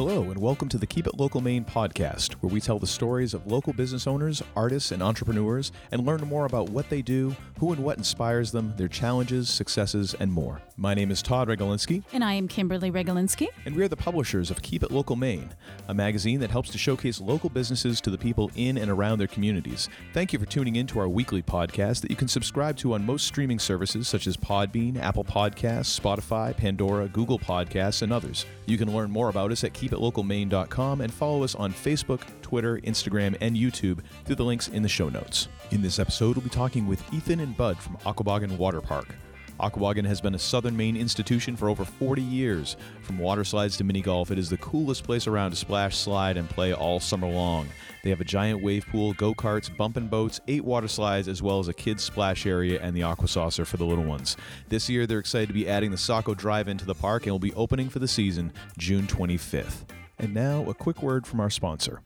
Hello, 0.00 0.30
and 0.30 0.38
welcome 0.40 0.66
to 0.70 0.78
the 0.78 0.86
Keep 0.86 1.08
It 1.08 1.18
Local 1.18 1.42
Maine 1.42 1.62
podcast, 1.62 2.32
where 2.36 2.50
we 2.50 2.58
tell 2.58 2.78
the 2.78 2.86
stories 2.86 3.34
of 3.34 3.46
local 3.46 3.74
business 3.74 4.06
owners, 4.06 4.42
artists, 4.56 4.92
and 4.92 5.02
entrepreneurs 5.02 5.72
and 5.92 6.06
learn 6.06 6.22
more 6.22 6.46
about 6.46 6.70
what 6.70 6.88
they 6.88 7.02
do, 7.02 7.36
who 7.58 7.70
and 7.70 7.84
what 7.84 7.98
inspires 7.98 8.50
them, 8.50 8.72
their 8.78 8.88
challenges, 8.88 9.50
successes, 9.50 10.14
and 10.14 10.32
more. 10.32 10.62
My 10.78 10.94
name 10.94 11.10
is 11.10 11.20
Todd 11.20 11.48
Regalinsky, 11.48 12.02
And 12.14 12.24
I 12.24 12.32
am 12.32 12.48
Kimberly 12.48 12.90
Regalinsky. 12.90 13.48
and 13.66 13.76
we 13.76 13.82
are 13.82 13.88
the 13.88 13.96
publishers 13.96 14.50
of 14.50 14.62
Keep 14.62 14.84
It 14.84 14.90
Local 14.90 15.16
Maine, 15.16 15.50
a 15.88 15.92
magazine 15.92 16.40
that 16.40 16.50
helps 16.50 16.70
to 16.70 16.78
showcase 16.78 17.20
local 17.20 17.50
businesses 17.50 18.00
to 18.00 18.08
the 18.08 18.16
people 18.16 18.50
in 18.56 18.78
and 18.78 18.90
around 18.90 19.18
their 19.18 19.26
communities. 19.26 19.90
Thank 20.14 20.32
you 20.32 20.38
for 20.38 20.46
tuning 20.46 20.76
in 20.76 20.86
to 20.86 21.00
our 21.00 21.10
weekly 21.10 21.42
podcast 21.42 22.00
that 22.00 22.10
you 22.10 22.16
can 22.16 22.28
subscribe 22.28 22.78
to 22.78 22.94
on 22.94 23.04
most 23.04 23.26
streaming 23.26 23.58
services 23.58 24.08
such 24.08 24.26
as 24.26 24.38
Podbean, 24.38 24.98
Apple 24.98 25.24
Podcasts, 25.24 26.00
Spotify, 26.00 26.56
Pandora, 26.56 27.06
Google 27.08 27.38
Podcasts, 27.38 28.00
and 28.00 28.14
others. 28.14 28.46
You 28.64 28.78
can 28.78 28.90
learn 28.90 29.10
more 29.10 29.28
about 29.28 29.52
us 29.52 29.62
at 29.62 29.74
keepitlocalmaine.com 29.90 31.00
and 31.00 31.12
follow 31.12 31.42
us 31.42 31.54
on 31.54 31.72
Facebook, 31.72 32.20
Twitter, 32.42 32.78
Instagram, 32.78 33.36
and 33.40 33.56
YouTube 33.56 34.00
through 34.24 34.36
the 34.36 34.44
links 34.44 34.68
in 34.68 34.82
the 34.82 34.88
show 34.88 35.08
notes. 35.08 35.48
In 35.70 35.82
this 35.82 35.98
episode, 35.98 36.36
we'll 36.36 36.44
be 36.44 36.50
talking 36.50 36.86
with 36.86 37.02
Ethan 37.12 37.40
and 37.40 37.56
Bud 37.56 37.76
from 37.78 37.96
Aquaboggan 37.98 38.56
Water 38.56 38.80
Park. 38.80 39.14
Aquaboggan 39.60 40.06
has 40.06 40.20
been 40.20 40.34
a 40.34 40.38
southern 40.38 40.76
Maine 40.76 40.96
institution 40.96 41.54
for 41.54 41.68
over 41.68 41.84
40 41.84 42.22
years. 42.22 42.76
From 43.02 43.18
water 43.18 43.44
slides 43.44 43.76
to 43.76 43.84
mini 43.84 44.00
golf, 44.00 44.30
it 44.30 44.38
is 44.38 44.48
the 44.48 44.56
coolest 44.56 45.04
place 45.04 45.26
around 45.26 45.50
to 45.50 45.56
splash, 45.56 45.96
slide, 45.96 46.36
and 46.36 46.48
play 46.48 46.72
all 46.72 46.98
summer 46.98 47.28
long. 47.28 47.68
They 48.02 48.10
have 48.10 48.20
a 48.20 48.24
giant 48.24 48.62
wave 48.62 48.86
pool, 48.90 49.12
go 49.14 49.34
karts, 49.34 49.74
bumping 49.76 50.08
boats, 50.08 50.40
eight 50.48 50.64
water 50.64 50.88
slides, 50.88 51.28
as 51.28 51.42
well 51.42 51.58
as 51.58 51.68
a 51.68 51.74
kids' 51.74 52.02
splash 52.02 52.46
area 52.46 52.80
and 52.80 52.96
the 52.96 53.02
aqua 53.02 53.28
saucer 53.28 53.64
for 53.64 53.76
the 53.76 53.84
little 53.84 54.04
ones. 54.04 54.36
This 54.68 54.88
year, 54.88 55.06
they're 55.06 55.18
excited 55.18 55.48
to 55.48 55.54
be 55.54 55.68
adding 55.68 55.90
the 55.90 55.98
Saco 55.98 56.34
Drive 56.34 56.68
into 56.68 56.86
the 56.86 56.94
park 56.94 57.24
and 57.24 57.32
will 57.32 57.38
be 57.38 57.54
opening 57.54 57.88
for 57.88 57.98
the 57.98 58.08
season 58.08 58.52
June 58.78 59.06
25th. 59.06 59.84
And 60.18 60.34
now, 60.34 60.64
a 60.68 60.74
quick 60.74 61.02
word 61.02 61.26
from 61.26 61.40
our 61.40 61.50
sponsor. 61.50 62.02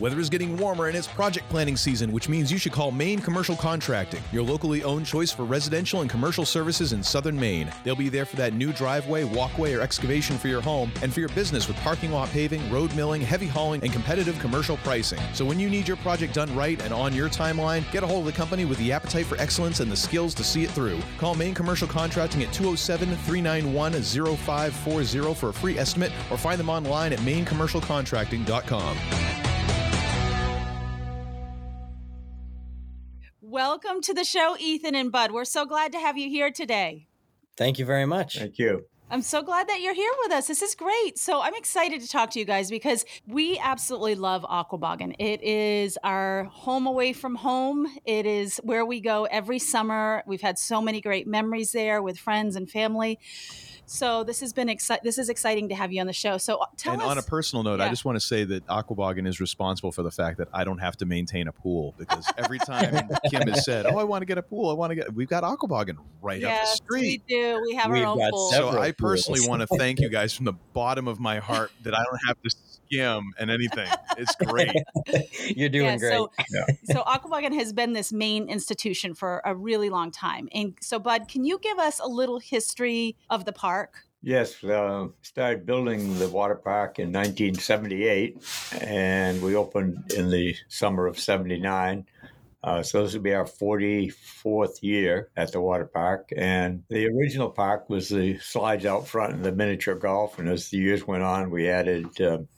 Weather 0.00 0.18
is 0.18 0.30
getting 0.30 0.56
warmer 0.56 0.86
and 0.86 0.96
it's 0.96 1.06
project 1.06 1.48
planning 1.48 1.76
season, 1.76 2.12
which 2.12 2.28
means 2.28 2.50
you 2.50 2.58
should 2.58 2.72
call 2.72 2.90
Maine 2.90 3.20
Commercial 3.20 3.54
Contracting, 3.54 4.22
your 4.32 4.42
locally 4.42 4.82
owned 4.82 5.06
choice 5.06 5.30
for 5.30 5.44
residential 5.44 6.00
and 6.00 6.10
commercial 6.10 6.46
services 6.46 6.92
in 6.92 7.02
southern 7.02 7.38
Maine. 7.38 7.70
They'll 7.84 7.94
be 7.94 8.08
there 8.08 8.24
for 8.24 8.36
that 8.36 8.54
new 8.54 8.72
driveway, 8.72 9.24
walkway, 9.24 9.74
or 9.74 9.80
excavation 9.80 10.38
for 10.38 10.48
your 10.48 10.62
home 10.62 10.90
and 11.02 11.12
for 11.12 11.20
your 11.20 11.28
business 11.30 11.68
with 11.68 11.76
parking 11.78 12.10
lot 12.10 12.30
paving, 12.30 12.70
road 12.70 12.94
milling, 12.96 13.20
heavy 13.20 13.46
hauling, 13.46 13.82
and 13.82 13.92
competitive 13.92 14.38
commercial 14.38 14.78
pricing. 14.78 15.20
So 15.34 15.44
when 15.44 15.60
you 15.60 15.68
need 15.68 15.86
your 15.86 15.98
project 15.98 16.34
done 16.34 16.54
right 16.56 16.80
and 16.82 16.94
on 16.94 17.12
your 17.12 17.28
timeline, 17.28 17.90
get 17.92 18.02
a 18.02 18.06
hold 18.06 18.20
of 18.20 18.32
the 18.32 18.36
company 18.36 18.64
with 18.64 18.78
the 18.78 18.92
appetite 18.92 19.26
for 19.26 19.38
excellence 19.38 19.80
and 19.80 19.92
the 19.92 19.96
skills 19.96 20.34
to 20.34 20.44
see 20.44 20.64
it 20.64 20.70
through. 20.70 21.00
Call 21.18 21.34
Maine 21.34 21.54
Commercial 21.54 21.88
Contracting 21.88 22.42
at 22.42 22.52
207 22.52 23.16
391 23.16 24.02
0540 24.02 25.34
for 25.34 25.50
a 25.50 25.54
free 25.54 25.78
estimate 25.78 26.12
or 26.30 26.38
find 26.38 26.58
them 26.58 26.70
online 26.70 27.12
at 27.12 27.18
mainecommercialcontracting.com. 27.20 29.41
to 34.02 34.14
the 34.14 34.24
show, 34.24 34.56
Ethan 34.58 34.94
and 34.94 35.10
Bud. 35.10 35.32
We're 35.32 35.44
so 35.44 35.64
glad 35.64 35.92
to 35.92 35.98
have 35.98 36.18
you 36.18 36.28
here 36.28 36.50
today. 36.50 37.06
Thank 37.56 37.78
you 37.78 37.84
very 37.84 38.06
much. 38.06 38.38
Thank 38.38 38.58
you. 38.58 38.86
I'm 39.12 39.20
so 39.20 39.42
glad 39.42 39.68
that 39.68 39.82
you're 39.82 39.92
here 39.92 40.10
with 40.22 40.32
us. 40.32 40.46
This 40.46 40.62
is 40.62 40.74
great. 40.74 41.18
So 41.18 41.42
I'm 41.42 41.54
excited 41.54 42.00
to 42.00 42.08
talk 42.08 42.30
to 42.30 42.38
you 42.38 42.46
guys 42.46 42.70
because 42.70 43.04
we 43.26 43.58
absolutely 43.58 44.14
love 44.14 44.42
Aquaboggan. 44.44 45.16
It 45.18 45.42
is 45.42 45.98
our 46.02 46.44
home 46.44 46.86
away 46.86 47.12
from 47.12 47.34
home. 47.34 47.86
It 48.06 48.24
is 48.24 48.56
where 48.64 48.86
we 48.86 49.02
go 49.02 49.24
every 49.24 49.58
summer. 49.58 50.22
We've 50.26 50.40
had 50.40 50.58
so 50.58 50.80
many 50.80 51.02
great 51.02 51.26
memories 51.26 51.72
there 51.72 52.00
with 52.00 52.18
friends 52.18 52.56
and 52.56 52.70
family. 52.70 53.18
So 53.92 54.24
this 54.24 54.40
has 54.40 54.54
been 54.54 54.70
exciting. 54.70 55.02
This 55.04 55.18
is 55.18 55.28
exciting 55.28 55.68
to 55.68 55.74
have 55.74 55.92
you 55.92 56.00
on 56.00 56.06
the 56.06 56.14
show. 56.14 56.38
So 56.38 56.56
uh, 56.56 56.66
tell 56.78 56.94
and 56.94 57.02
us. 57.02 57.08
on 57.08 57.18
a 57.18 57.22
personal 57.22 57.62
note, 57.62 57.80
I 57.80 57.90
just 57.90 58.06
want 58.06 58.16
to 58.16 58.24
say 58.24 58.44
that 58.44 58.66
Aquaboggan 58.66 59.26
is 59.26 59.40
responsible 59.40 59.92
for 59.92 60.02
the 60.02 60.10
fact 60.10 60.38
that 60.38 60.48
I 60.52 60.64
don't 60.64 60.78
have 60.78 60.96
to 60.98 61.04
maintain 61.04 61.48
a 61.48 61.52
pool 61.52 61.94
because 61.98 62.26
every 62.38 62.58
time 62.66 63.08
Kim 63.30 63.46
has 63.48 63.64
said, 63.64 63.84
"Oh, 63.86 63.98
I 63.98 64.04
want 64.04 64.22
to 64.22 64.26
get 64.26 64.38
a 64.38 64.42
pool. 64.42 64.70
I 64.70 64.74
want 64.74 64.92
to 64.92 64.94
get," 64.94 65.12
we've 65.12 65.28
got 65.28 65.42
Aquaboggan 65.42 65.96
right 66.22 66.36
up 66.36 66.40
the 66.40 66.46
yes, 66.46 66.76
street. 66.76 67.22
we 67.28 67.36
do. 67.36 67.60
We 67.62 67.74
have 67.74 67.90
We've 67.90 68.02
our 68.02 68.12
own 68.12 68.18
got 68.18 68.30
pool. 68.30 68.50
So 68.50 68.56
several 68.56 68.82
I 68.82 68.92
personally 69.02 69.40
want 69.48 69.60
to 69.60 69.66
thank 69.78 70.00
you 70.00 70.08
guys 70.08 70.32
from 70.32 70.44
the 70.44 70.52
bottom 70.72 71.08
of 71.08 71.20
my 71.20 71.38
heart 71.38 71.72
that 71.82 71.94
I 71.94 72.02
don't 72.02 72.20
have 72.26 72.40
to 72.42 72.50
skim 72.50 73.32
and 73.38 73.50
anything. 73.50 73.88
It's 74.16 74.34
great. 74.36 74.72
You're 75.56 75.68
doing 75.68 75.86
Yeah, 75.86 75.96
great. 75.98 76.12
So, 76.12 76.30
so 76.84 77.02
Aquaboggan 77.02 77.54
has 77.54 77.72
been 77.72 77.92
this 77.92 78.12
main 78.12 78.48
institution 78.48 79.14
for 79.14 79.42
a 79.44 79.54
really 79.54 79.90
long 79.90 80.10
time. 80.10 80.48
And 80.52 80.74
so, 80.80 80.98
Bud, 80.98 81.28
can 81.28 81.44
you 81.44 81.58
give 81.58 81.78
us 81.78 81.98
a 81.98 82.06
little 82.06 82.38
history 82.38 83.16
of 83.30 83.44
the 83.44 83.52
park? 83.52 84.06
Yes, 84.24 84.62
uh, 84.62 85.08
started 85.22 85.66
building 85.66 86.16
the 86.20 86.28
water 86.28 86.54
park 86.54 87.00
in 87.00 87.08
1978, 87.08 88.40
and 88.80 89.42
we 89.42 89.56
opened 89.56 90.12
in 90.16 90.30
the 90.30 90.54
summer 90.68 91.08
of 91.08 91.18
79. 91.18 92.06
Uh, 92.64 92.82
so 92.82 93.02
this 93.02 93.12
will 93.14 93.20
be 93.22 93.34
our 93.34 93.44
44th 93.44 94.82
year 94.82 95.30
at 95.36 95.52
the 95.52 95.60
water 95.60 95.86
park. 95.86 96.30
And 96.36 96.84
the 96.88 97.06
original 97.08 97.50
park 97.50 97.88
was 97.90 98.08
the 98.08 98.38
slides 98.38 98.86
out 98.86 99.06
front 99.08 99.34
and 99.34 99.44
the 99.44 99.52
miniature 99.52 99.94
golf. 99.96 100.38
And 100.38 100.48
as 100.48 100.70
the 100.70 100.78
years 100.78 101.06
went 101.06 101.22
on, 101.24 101.50
we 101.50 101.68
added 101.68 102.20
um 102.20 102.48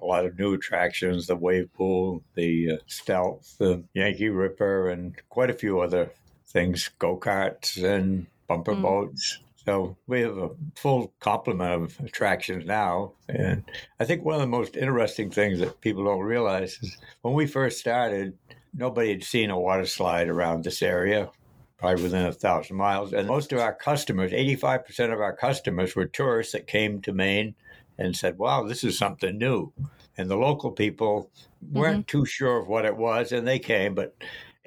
a 0.00 0.04
lot 0.04 0.26
of 0.26 0.38
new 0.38 0.52
attractions 0.54 1.26
the 1.26 1.36
wave 1.36 1.72
pool, 1.72 2.22
the 2.34 2.72
uh, 2.72 2.76
stealth, 2.86 3.56
the 3.58 3.82
Yankee 3.94 4.28
Ripper, 4.28 4.90
and 4.90 5.16
quite 5.30 5.48
a 5.50 5.54
few 5.54 5.80
other 5.80 6.10
things 6.48 6.90
go 6.98 7.16
karts 7.18 7.82
and 7.82 8.26
bumper 8.46 8.74
Mm. 8.74 8.82
boats. 8.82 9.38
So 9.64 9.96
we 10.06 10.20
have 10.22 10.36
a 10.38 10.50
full 10.76 11.14
complement 11.20 11.82
of 11.82 12.00
attractions 12.00 12.64
now. 12.66 13.12
And 13.28 13.64
I 13.98 14.04
think 14.04 14.24
one 14.24 14.34
of 14.34 14.40
the 14.40 14.46
most 14.46 14.76
interesting 14.76 15.30
things 15.30 15.60
that 15.60 15.80
people 15.80 16.04
don't 16.04 16.20
realize 16.20 16.78
is 16.82 16.96
when 17.22 17.34
we 17.34 17.46
first 17.46 17.78
started, 17.78 18.36
nobody 18.74 19.10
had 19.10 19.24
seen 19.24 19.50
a 19.50 19.58
water 19.58 19.86
slide 19.86 20.28
around 20.28 20.64
this 20.64 20.82
area, 20.82 21.30
probably 21.78 22.02
within 22.02 22.26
a 22.26 22.32
thousand 22.32 22.76
miles. 22.76 23.12
And 23.12 23.26
most 23.28 23.52
of 23.52 23.58
our 23.58 23.74
customers, 23.74 24.32
85% 24.32 25.12
of 25.12 25.20
our 25.20 25.34
customers, 25.34 25.96
were 25.96 26.06
tourists 26.06 26.52
that 26.52 26.66
came 26.66 27.00
to 27.02 27.12
Maine 27.12 27.54
and 27.98 28.16
said, 28.16 28.38
wow, 28.38 28.64
this 28.64 28.84
is 28.84 28.96
something 28.96 29.36
new. 29.38 29.72
And 30.16 30.28
the 30.28 30.36
local 30.36 30.70
people 30.70 31.30
weren't 31.72 32.06
too 32.06 32.24
sure 32.24 32.58
of 32.58 32.68
what 32.68 32.84
it 32.84 32.96
was, 32.96 33.32
and 33.32 33.46
they 33.46 33.58
came, 33.58 33.94
but 33.94 34.14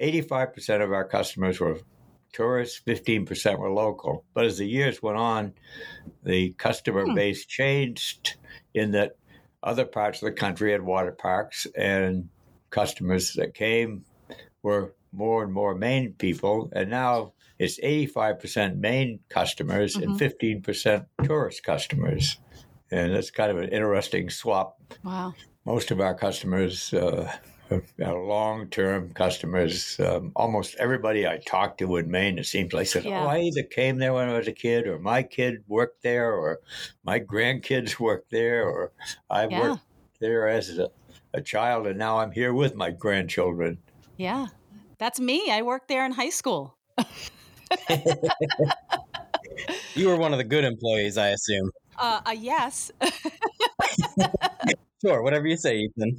85% 0.00 0.82
of 0.82 0.92
our 0.92 1.04
customers 1.04 1.60
were 1.60 1.78
tourists, 2.32 2.80
15% 2.86 3.58
were 3.58 3.70
local. 3.70 4.24
But 4.34 4.46
as 4.46 4.58
the 4.58 4.66
years 4.66 5.02
went 5.02 5.18
on, 5.18 5.54
the 6.24 6.50
customer 6.54 7.04
Hmm. 7.06 7.14
base 7.14 7.46
changed 7.46 8.36
in 8.74 8.90
that 8.92 9.16
other 9.62 9.84
parts 9.84 10.20
of 10.20 10.26
the 10.26 10.32
country 10.32 10.72
had 10.72 10.82
water 10.82 11.12
parks, 11.12 11.66
and 11.76 12.28
customers 12.74 13.32
that 13.34 13.54
came 13.54 14.04
were 14.62 14.94
more 15.12 15.44
and 15.44 15.52
more 15.52 15.74
Maine 15.74 16.12
people. 16.14 16.70
And 16.74 16.90
now 16.90 17.34
it's 17.58 17.78
85% 17.80 18.78
Maine 18.78 19.20
customers 19.28 19.96
and 19.96 20.18
15% 20.18 21.06
tourist 21.24 21.62
customers. 21.62 22.38
And 22.90 23.14
that's 23.14 23.30
kind 23.30 23.50
of 23.50 23.58
an 23.58 23.70
interesting 23.70 24.30
swap 24.30 24.78
Wow. 25.04 25.34
most 25.64 25.90
of 25.90 26.00
our 26.00 26.14
customers 26.14 26.92
uh, 26.94 27.30
are 28.04 28.18
long-term 28.36 29.12
customers. 29.14 29.98
Um, 30.00 30.32
almost 30.36 30.76
everybody 30.76 31.26
I 31.26 31.38
talk 31.38 31.78
to 31.78 31.96
in 31.96 32.10
Maine, 32.10 32.38
it 32.38 32.46
seems 32.46 32.72
like 32.72 32.86
said, 32.86 33.04
Yeah. 33.04 33.24
"Oh, 33.24 33.28
I 33.28 33.38
either 33.40 33.62
came 33.62 33.98
there 33.98 34.12
when 34.12 34.28
I 34.28 34.36
was 34.38 34.48
a 34.48 34.52
kid, 34.52 34.86
or 34.86 34.98
my 34.98 35.22
kid 35.22 35.64
worked 35.66 36.02
there, 36.02 36.32
or 36.32 36.60
my 37.04 37.18
grandkids 37.20 37.98
worked 38.08 38.30
there, 38.30 38.68
or 38.68 38.92
I 39.30 39.46
Yeah. 39.46 39.60
worked 39.60 39.84
there 40.20 40.48
as 40.48 40.78
a, 40.78 40.90
a 41.34 41.42
child, 41.42 41.86
and 41.86 41.98
now 41.98 42.18
I'm 42.18 42.32
here 42.32 42.54
with 42.54 42.74
my 42.74 42.90
grandchildren." 42.90 43.78
Yeah. 44.16 44.46
That's 44.98 45.20
me. 45.20 45.50
I 45.50 45.62
worked 45.62 45.88
there 45.88 46.06
in 46.06 46.12
high 46.12 46.30
school. 46.30 46.78
You 49.94 50.08
were 50.08 50.16
one 50.16 50.32
of 50.32 50.38
the 50.38 50.44
good 50.44 50.64
employees, 50.64 51.16
I 51.16 51.28
assume. 51.28 51.70
Uh, 51.96 52.20
uh 52.26 52.30
yes. 52.30 52.90
Sure, 55.04 55.22
whatever 55.22 55.46
you 55.46 55.58
say, 55.58 55.80
Ethan. 55.80 56.16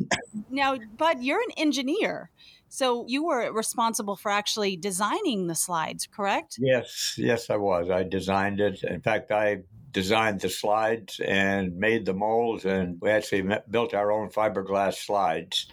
now, 0.51 0.77
Bud, 0.97 1.23
you're 1.23 1.41
an 1.41 1.50
engineer. 1.57 2.29
So 2.69 3.03
you 3.07 3.25
were 3.25 3.51
responsible 3.51 4.15
for 4.15 4.29
actually 4.31 4.77
designing 4.77 5.47
the 5.47 5.56
slides, 5.56 6.07
correct? 6.07 6.57
Yes, 6.59 7.15
yes, 7.18 7.50
I 7.50 7.56
was. 7.56 7.89
I 7.89 8.03
designed 8.03 8.59
it. 8.59 8.83
In 8.83 9.01
fact, 9.01 9.31
I 9.31 9.63
designed 9.95 10.42
the 10.42 10.50
slides 10.50 11.21
and 11.21 11.77
made 11.77 12.06
the 12.06 12.13
molds, 12.13 12.65
and 12.65 12.97
we 13.00 13.09
actually 13.09 13.50
built 13.71 13.94
our 13.94 14.12
own 14.12 14.30
fiberglass 14.30 14.95
slides. 14.95 15.68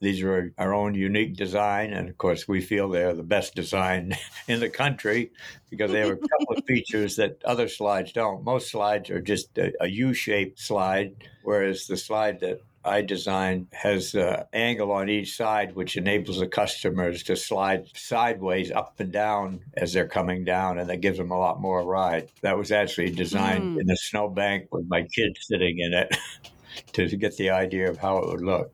These 0.00 0.22
are 0.22 0.54
our 0.56 0.72
own 0.72 0.94
unique 0.94 1.36
design, 1.36 1.92
and 1.92 2.08
of 2.08 2.16
course, 2.16 2.48
we 2.48 2.62
feel 2.62 2.88
they're 2.88 3.12
the 3.12 3.22
best 3.22 3.54
design 3.54 4.16
in 4.48 4.60
the 4.60 4.70
country 4.70 5.30
because 5.68 5.90
they 5.90 6.00
have 6.00 6.08
a 6.08 6.16
couple 6.16 6.56
of 6.56 6.64
features 6.66 7.16
that 7.16 7.42
other 7.44 7.68
slides 7.68 8.12
don't. 8.12 8.42
Most 8.44 8.70
slides 8.70 9.10
are 9.10 9.20
just 9.20 9.58
a, 9.58 9.74
a 9.78 9.88
U-shaped 9.88 10.58
slide, 10.58 11.28
whereas 11.44 11.86
the 11.86 11.98
slide 11.98 12.40
that 12.40 12.60
I 12.86 13.02
design 13.02 13.68
has 13.72 14.14
an 14.14 14.44
angle 14.52 14.92
on 14.92 15.08
each 15.08 15.36
side, 15.36 15.74
which 15.74 15.96
enables 15.96 16.38
the 16.38 16.46
customers 16.46 17.22
to 17.24 17.36
slide 17.36 17.86
sideways 17.94 18.70
up 18.70 18.98
and 19.00 19.12
down 19.12 19.60
as 19.76 19.92
they're 19.92 20.08
coming 20.08 20.44
down, 20.44 20.78
and 20.78 20.88
that 20.90 21.00
gives 21.00 21.18
them 21.18 21.30
a 21.30 21.38
lot 21.38 21.60
more 21.60 21.84
ride. 21.84 22.30
That 22.42 22.56
was 22.58 22.72
actually 22.72 23.10
designed 23.10 23.76
Mm. 23.76 23.80
in 23.82 23.90
a 23.90 23.96
snowbank 23.96 24.72
with 24.72 24.86
my 24.88 25.02
kids 25.02 25.40
sitting 25.42 25.78
in 25.78 25.92
it 25.94 26.16
to 26.92 27.06
get 27.16 27.36
the 27.36 27.50
idea 27.50 27.88
of 27.90 27.98
how 27.98 28.18
it 28.18 28.26
would 28.28 28.42
look. 28.42 28.72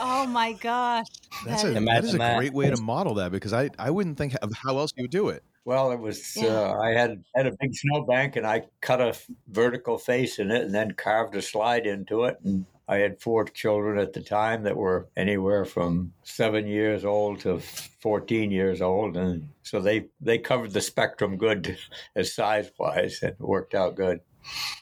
Oh 0.00 0.26
my 0.26 0.52
gosh. 0.52 1.06
That's 1.46 1.62
That 1.62 1.76
a, 1.76 1.80
that 1.86 2.04
is 2.04 2.14
a 2.14 2.18
that. 2.18 2.36
great 2.38 2.52
way 2.52 2.68
to 2.70 2.76
model 2.76 3.14
that 3.14 3.32
because 3.32 3.52
I, 3.54 3.70
I 3.78 3.90
wouldn't 3.90 4.18
think 4.18 4.34
of 4.42 4.52
how 4.52 4.76
else 4.78 4.92
you 4.96 5.04
would 5.04 5.10
do 5.10 5.30
it. 5.30 5.42
Well, 5.64 5.92
it 5.92 5.98
was. 5.98 6.34
Yeah. 6.36 6.48
Uh, 6.48 6.78
I 6.82 6.90
had 6.90 7.22
had 7.34 7.46
a 7.46 7.52
big 7.60 7.74
snowbank, 7.74 8.36
and 8.36 8.46
I 8.46 8.62
cut 8.80 9.00
a 9.02 9.08
f- 9.08 9.26
vertical 9.48 9.98
face 9.98 10.38
in 10.38 10.50
it, 10.50 10.62
and 10.62 10.74
then 10.74 10.92
carved 10.92 11.34
a 11.36 11.42
slide 11.42 11.86
into 11.86 12.24
it. 12.24 12.38
And 12.42 12.64
I 12.88 12.98
had 12.98 13.20
four 13.20 13.44
children 13.44 13.98
at 13.98 14.14
the 14.14 14.22
time 14.22 14.62
that 14.62 14.76
were 14.76 15.08
anywhere 15.16 15.64
from 15.64 16.14
seven 16.22 16.66
years 16.66 17.04
old 17.04 17.40
to 17.40 17.60
fourteen 18.00 18.50
years 18.50 18.80
old, 18.80 19.16
and 19.16 19.50
so 19.62 19.80
they 19.80 20.06
they 20.20 20.38
covered 20.38 20.72
the 20.72 20.80
spectrum 20.80 21.36
good 21.36 21.78
as 22.16 22.34
size 22.34 22.70
wise, 22.78 23.20
and 23.22 23.32
it 23.32 23.40
worked 23.40 23.74
out 23.74 23.94
good. 23.94 24.20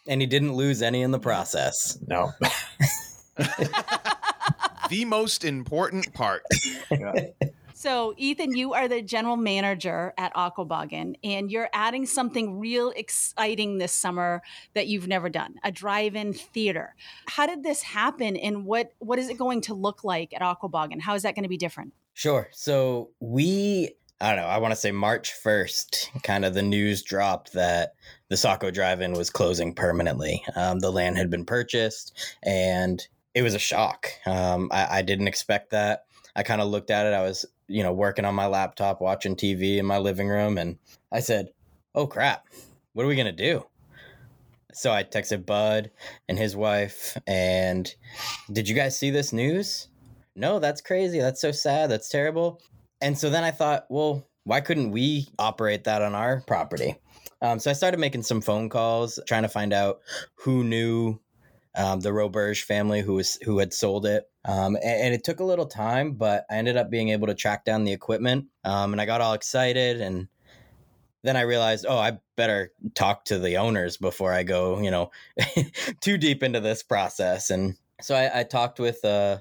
And 0.06 0.20
he 0.20 0.26
didn't 0.26 0.54
lose 0.54 0.82
any 0.82 1.02
in 1.02 1.10
the 1.10 1.18
process. 1.18 1.98
No, 2.06 2.32
The 4.88 5.04
most 5.04 5.44
important 5.44 6.14
part. 6.14 6.42
Yeah. 6.90 7.26
So, 7.78 8.14
Ethan, 8.17 8.56
you 8.56 8.73
are 8.73 8.88
the 8.88 9.02
general 9.02 9.37
manager 9.37 10.14
at 10.17 10.32
Aquaboggan, 10.32 11.17
and 11.23 11.50
you're 11.50 11.69
adding 11.75 12.06
something 12.06 12.58
real 12.58 12.90
exciting 12.96 13.76
this 13.76 13.93
summer 13.93 14.40
that 14.73 14.87
you've 14.87 15.06
never 15.06 15.28
done 15.28 15.56
a 15.62 15.70
drive 15.70 16.17
in 16.17 16.32
theater. 16.32 16.94
How 17.26 17.46
did 17.46 17.62
this 17.62 17.82
happen, 17.82 18.38
and 18.38 18.64
what, 18.64 18.93
what 19.00 19.19
is 19.19 19.28
it 19.28 19.37
going 19.37 19.61
to 19.61 19.75
look 19.75 20.05
like 20.05 20.32
at 20.32 20.40
Aquaboggan? 20.40 21.02
How 21.02 21.17
is 21.17 21.25
that 21.25 21.34
going 21.34 21.43
to 21.43 21.50
be 21.50 21.58
different? 21.58 21.93
Sure. 22.14 22.49
So 22.50 23.11
we, 23.20 23.90
I 24.23 24.34
don't 24.34 24.43
know, 24.43 24.49
I 24.49 24.56
want 24.56 24.73
to 24.73 24.81
say 24.81 24.90
March 24.90 25.34
1st, 25.44 26.23
kind 26.23 26.46
of 26.46 26.55
the 26.55 26.62
news 26.62 27.02
dropped 27.02 27.52
that 27.52 27.93
the 28.31 28.38
Saco 28.38 28.70
Drive 28.70 29.02
In 29.02 29.12
was 29.12 29.28
closing 29.28 29.75
permanently. 29.75 30.43
Um, 30.55 30.78
the 30.78 30.90
land 30.90 31.19
had 31.19 31.28
been 31.28 31.44
purchased 31.44 32.17
and 32.43 33.06
it 33.34 33.43
was 33.43 33.52
a 33.52 33.58
shock. 33.58 34.08
Um, 34.25 34.70
I, 34.73 34.99
I 34.99 35.02
didn't 35.02 35.28
expect 35.28 35.73
that. 35.73 36.06
I 36.36 36.42
kind 36.42 36.60
of 36.60 36.68
looked 36.68 36.90
at 36.90 37.06
it. 37.06 37.14
I 37.14 37.22
was, 37.22 37.44
you 37.66 37.82
know, 37.82 37.92
working 37.92 38.24
on 38.24 38.34
my 38.34 38.46
laptop, 38.46 39.00
watching 39.00 39.34
TV 39.34 39.78
in 39.78 39.86
my 39.86 39.98
living 39.98 40.28
room, 40.28 40.58
and 40.58 40.78
I 41.10 41.20
said, 41.20 41.48
oh 41.94 42.06
crap, 42.06 42.46
what 42.92 43.04
are 43.04 43.08
we 43.08 43.16
going 43.16 43.26
to 43.26 43.32
do? 43.32 43.66
So 44.72 44.92
I 44.92 45.02
texted 45.02 45.46
Bud 45.46 45.90
and 46.28 46.38
his 46.38 46.54
wife, 46.54 47.16
and 47.26 47.92
did 48.52 48.68
you 48.68 48.76
guys 48.76 48.96
see 48.96 49.10
this 49.10 49.32
news? 49.32 49.88
no, 50.36 50.58
that's 50.58 50.80
crazy. 50.80 51.18
That's 51.18 51.40
so 51.40 51.50
sad. 51.50 51.90
That's 51.90 52.08
terrible. 52.08 52.60
And 53.00 53.18
so 53.18 53.30
then 53.30 53.42
I 53.42 53.50
thought, 53.50 53.86
well, 53.88 54.28
why 54.44 54.60
couldn't 54.60 54.92
we 54.92 55.28
operate 55.38 55.84
that 55.84 56.02
on 56.02 56.14
our 56.14 56.42
property? 56.46 56.96
Um, 57.42 57.58
so 57.58 57.70
I 57.70 57.74
started 57.74 57.98
making 57.98 58.22
some 58.22 58.40
phone 58.40 58.68
calls, 58.68 59.18
trying 59.26 59.42
to 59.42 59.48
find 59.48 59.72
out 59.72 60.00
who 60.36 60.62
knew 60.62 61.18
um, 61.74 62.00
the 62.00 62.10
Roberge 62.10 62.62
family 62.62 63.00
who 63.00 63.14
was 63.14 63.38
who 63.44 63.58
had 63.58 63.74
sold 63.74 64.06
it. 64.06 64.24
Um, 64.46 64.76
and, 64.76 64.84
and 64.84 65.14
it 65.14 65.25
took 65.25 65.40
a 65.40 65.44
little 65.44 65.66
time, 65.66 66.12
but 66.12 66.46
I 66.50 66.56
ended 66.56 66.76
up 66.76 66.90
being 66.90 67.10
able 67.10 67.26
to 67.26 67.34
track 67.34 67.64
down 67.64 67.84
the 67.84 67.93
equipment. 67.93 68.46
Um, 68.64 68.93
and 68.93 69.00
I 69.00 69.06
got 69.06 69.20
all 69.20 69.34
excited, 69.34 70.00
and 70.00 70.28
then 71.22 71.37
I 71.37 71.43
realized, 71.43 71.87
oh, 71.88 71.98
I 71.98 72.19
better 72.37 72.72
talk 72.94 73.25
to 73.26 73.38
the 73.38 73.56
owners 73.56 73.96
before 73.96 74.32
I 74.32 74.43
go, 74.44 74.81
you 74.81 74.90
know, 74.90 75.10
too 76.00 76.19
deep 76.19 76.43
into 76.43 76.60
this 76.60 76.82
process. 76.82 77.50
And 77.50 77.76
so 78.00 78.14
I, 78.14 78.40
I 78.40 78.43
talked 78.44 78.78
with 78.78 79.04
uh, 79.04 79.38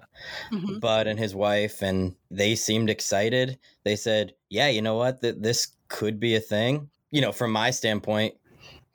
Mhm. 0.51 0.79
Bud 0.79 1.07
and 1.07 1.19
his 1.19 1.35
wife, 1.35 1.81
and 1.81 2.15
they 2.31 2.55
seemed 2.55 2.89
excited. 2.89 3.59
They 3.83 3.95
said, 3.95 4.33
"Yeah, 4.49 4.67
you 4.69 4.81
know 4.81 4.95
what? 4.95 5.21
That 5.21 5.43
this 5.43 5.67
could 5.89 6.19
be 6.19 6.35
a 6.35 6.39
thing." 6.39 6.89
You 7.11 7.21
know, 7.21 7.31
from 7.31 7.51
my 7.51 7.71
standpoint, 7.71 8.35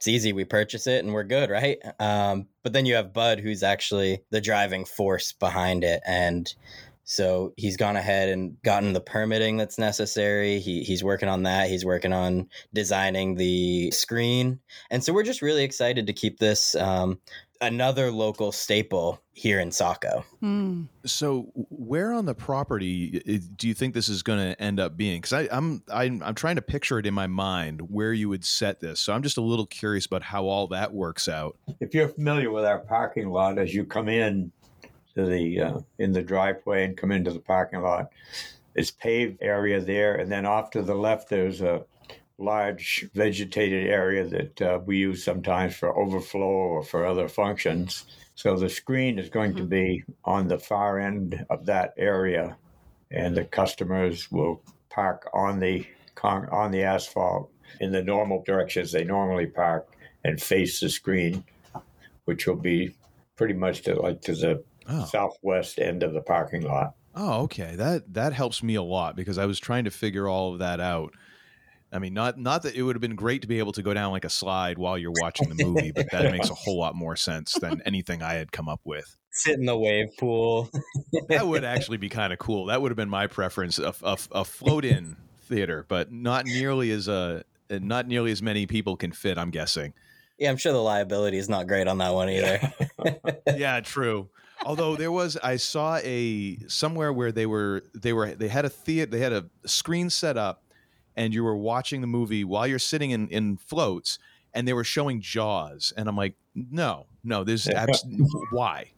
it's 0.00 0.08
easy. 0.08 0.32
We 0.32 0.47
purchase 0.47 0.87
it 0.87 1.05
and 1.05 1.12
we're 1.12 1.25
good, 1.25 1.50
right? 1.50 1.79
Um, 1.99 2.47
but 2.62 2.73
then 2.73 2.87
you 2.87 2.94
have 2.94 3.12
Bud, 3.12 3.38
who's 3.38 3.62
actually 3.62 4.23
the 4.31 4.41
driving 4.41 4.87
force 4.87 5.32
behind 5.32 5.85
it, 5.85 6.00
and 6.06 6.50
so 7.05 7.52
he's 7.58 7.76
gone 7.76 7.97
ahead 7.97 8.31
and 8.31 8.56
gotten 8.62 8.94
the 8.94 9.02
permitting 9.02 9.58
that's 9.58 9.79
necessary. 9.79 10.58
He, 10.58 10.85
he's 10.85 11.05
working 11.05 11.29
on 11.29 11.43
that. 11.43 11.69
He's 11.69 11.85
working 11.85 12.14
on 12.14 12.49
designing 12.73 13.35
the 13.35 13.91
screen, 13.91 14.61
and 14.91 15.05
so 15.05 15.12
we're 15.12 15.23
just 15.23 15.43
really 15.43 15.64
excited 15.64 16.06
to 16.06 16.14
keep 16.14 16.38
this 16.38 16.75
um, 16.76 17.20
another 17.61 18.11
local 18.11 18.53
staple 18.53 19.21
here 19.33 19.61
in 19.61 19.71
Saco. 19.71 20.25
Hmm. 20.41 20.85
So, 21.05 21.51
where 21.55 22.12
on 22.12 22.25
the 22.25 22.35
property 22.35 23.43
do 23.57 23.69
you 23.69 23.75
think 23.75 23.95
this 23.95 24.09
is 24.09 24.23
going 24.23 24.39
to 24.39 24.61
end 24.61 24.81
up 24.81 24.97
being? 24.97 25.21
Because 25.21 25.49
I'm, 25.51 25.83
I'm 25.93 26.23
I'm 26.23 26.35
trying 26.35 26.57
to 26.57 26.62
picture 26.62 26.99
it 26.99 27.07
in 27.07 27.15
my 27.15 27.27
mind 27.27 27.81
where 27.91 28.12
you 28.12 28.29
would 28.29 28.45
set 28.45 28.81
this. 28.81 29.01
So 29.01 29.12
I'm 29.12 29.23
just 29.23 29.37
a 29.37 29.43
little 29.43 29.67
curious 29.67 30.07
about 30.07 30.23
how 30.23 30.47
all 30.47 30.67
that 30.69 30.93
works 30.93 31.29
out. 31.29 31.57
if 31.81 31.95
you're 31.95 32.09
familiar 32.09 32.51
with 32.51 32.65
our 32.65 32.79
parking 32.79 33.31
lot, 33.31 33.59
as 33.59 33.75
you 33.75 33.85
come 33.85 34.09
in 34.09 34.51
to 35.15 35.27
the 35.27 35.61
uh, 35.61 35.81
in 35.99 36.13
the 36.13 36.23
driveway 36.23 36.85
and 36.85 36.97
come 36.97 37.13
into 37.13 37.33
the 37.33 37.41
parking 37.41 37.81
lot, 37.81 38.11
it's 38.75 38.91
paved 38.91 39.39
area 39.41 39.81
there, 39.81 40.17
and 40.17 40.31
then 40.31 40.47
off 40.47 40.71
to 40.71 40.83
the 40.83 40.95
left 40.95 41.29
there's 41.29 41.61
a 41.61 41.85
large 42.41 43.09
vegetated 43.15 43.87
area 43.89 44.27
that 44.27 44.63
uh, 44.63 44.81
we 44.85 44.97
use 44.99 45.23
sometimes 45.23 45.77
for 45.77 45.97
overflow 45.97 46.41
or 46.43 46.83
for 46.83 47.05
other 47.07 47.29
functions. 47.29 48.07
So 48.35 48.57
the 48.57 48.69
screen 48.71 49.19
is 49.19 49.29
going 49.29 49.55
to 49.57 49.65
be 49.65 50.03
on 50.25 50.49
the 50.49 50.59
far 50.59 50.99
end 50.99 51.45
of 51.51 51.67
that 51.67 51.93
area, 51.99 52.57
and 53.11 53.37
the 53.37 53.45
customers 53.45 54.31
will 54.33 54.63
park 54.89 55.29
on 55.35 55.61
the 55.61 55.87
con- 56.15 56.49
on 56.51 56.71
the 56.71 56.83
asphalt 56.83 57.51
in 57.81 57.93
the 57.93 58.03
normal 58.03 58.43
directions 58.45 58.91
they 58.93 59.05
normally 59.05 59.47
park 59.47 59.95
and 60.25 60.41
face 60.43 60.81
the 60.81 60.89
screen, 60.89 61.45
which 62.25 62.47
will 62.47 62.57
be 62.57 62.95
pretty 63.37 63.55
much 63.55 63.83
to 63.83 63.95
like 63.95 64.21
to 64.23 64.35
the 64.35 64.65
Oh, 64.89 65.05
southwest 65.05 65.79
end 65.79 66.03
of 66.03 66.15
the 66.15 66.23
parking 66.23 66.63
lot. 66.63 66.95
oh, 67.15 67.43
okay. 67.43 67.77
That 67.77 68.13
that 68.15 68.33
helps 68.33 68.61
me 68.63 68.75
a 68.75 68.83
lot 68.83 69.15
because 69.15 69.39
I 69.39 69.47
was 69.47 69.61
trying 69.61 69.85
to 69.85 69.91
figure 69.91 70.27
all 70.27 70.53
of 70.55 70.59
that 70.61 70.81
out. 70.81 71.13
I 71.93 71.99
mean, 71.99 72.15
not 72.15 72.39
not 72.39 72.63
that 72.63 72.75
it 72.75 72.83
would 72.83 72.95
have 72.95 73.01
been 73.01 73.17
great 73.17 73.43
to 73.43 73.49
be 73.49 73.59
able 73.59 73.73
to 73.73 73.83
go 73.83 73.93
down 73.93 74.13
like 74.13 74.25
a 74.25 74.31
slide 74.31 74.79
while 74.79 74.97
you're 74.97 75.13
watching 75.21 75.49
the 75.49 75.65
movie, 75.65 75.91
but 75.91 76.11
that 76.13 76.31
makes 76.31 76.49
a 76.51 76.55
whole 76.55 76.79
lot 76.79 76.95
more 76.95 77.17
sense 77.17 77.55
than 77.55 77.83
anything 77.87 78.23
I 78.23 78.35
had 78.35 78.53
come 78.53 78.69
up 78.69 78.81
with. 78.85 79.17
Sit 79.33 79.59
in 79.59 79.67
the 79.67 79.77
wave 79.77 80.09
pool. 80.19 80.71
That 81.29 81.47
would 81.47 81.65
actually 81.65 81.97
be 81.99 82.09
kind 82.09 82.33
of 82.33 82.39
cool. 82.39 82.67
That 82.67 82.81
would 82.83 82.91
have 82.91 82.97
been 82.97 83.11
my 83.11 83.27
preference, 83.27 83.79
a, 83.79 83.95
a, 84.03 84.19
a 84.33 84.45
float-in 84.45 85.17
theater, 85.43 85.85
but 85.89 86.13
not 86.13 86.47
nearly 86.47 86.91
as 86.91 87.09
a 87.09 87.44
not 87.69 88.06
nearly 88.09 88.32
as 88.32 88.43
many 88.43 88.67
people 88.67 88.97
can 88.97 89.13
fit. 89.13 89.39
I'm 89.39 89.51
guessing. 89.51 89.94
yeah, 90.39 90.51
I'm 90.51 90.56
sure 90.56 90.73
the 90.73 90.79
liability 90.79 91.39
is 91.39 91.49
not 91.49 91.67
great 91.67 91.87
on 91.87 91.99
that 91.99 92.15
one 92.15 92.29
either. 92.31 92.73
yeah, 93.56 93.81
true. 93.81 94.29
Although 94.65 94.97
there 94.97 95.13
was, 95.13 95.37
I 95.43 95.56
saw 95.56 95.99
a 96.03 96.59
somewhere 96.67 97.13
where 97.13 97.32
they 97.32 97.47
were 97.47 97.82
they 97.94 98.13
were 98.13 98.35
they 98.35 98.49
had 98.49 98.65
a 98.65 98.69
theater, 98.69 99.11
they 99.11 99.20
had 99.20 99.32
a 99.32 99.47
screen 99.67 100.11
set 100.11 100.37
up, 100.37 100.65
and 101.17 101.34
you 101.34 101.44
were 101.44 101.56
watching 101.56 102.00
the 102.00 102.06
movie 102.06 102.44
while 102.44 102.67
you're 102.67 102.79
sitting 102.79 103.10
in 103.10 103.29
in 103.29 103.56
floats, 103.56 104.19
and 104.55 104.67
they 104.67 104.72
were 104.72 104.84
showing 104.84 105.20
Jaws, 105.20 105.93
and 105.96 106.08
I'm 106.08 106.17
like, 106.17 106.34
no, 106.55 107.06
no, 107.24 107.44
there's 107.44 107.69
abs- 107.69 108.05
why? 108.50 108.90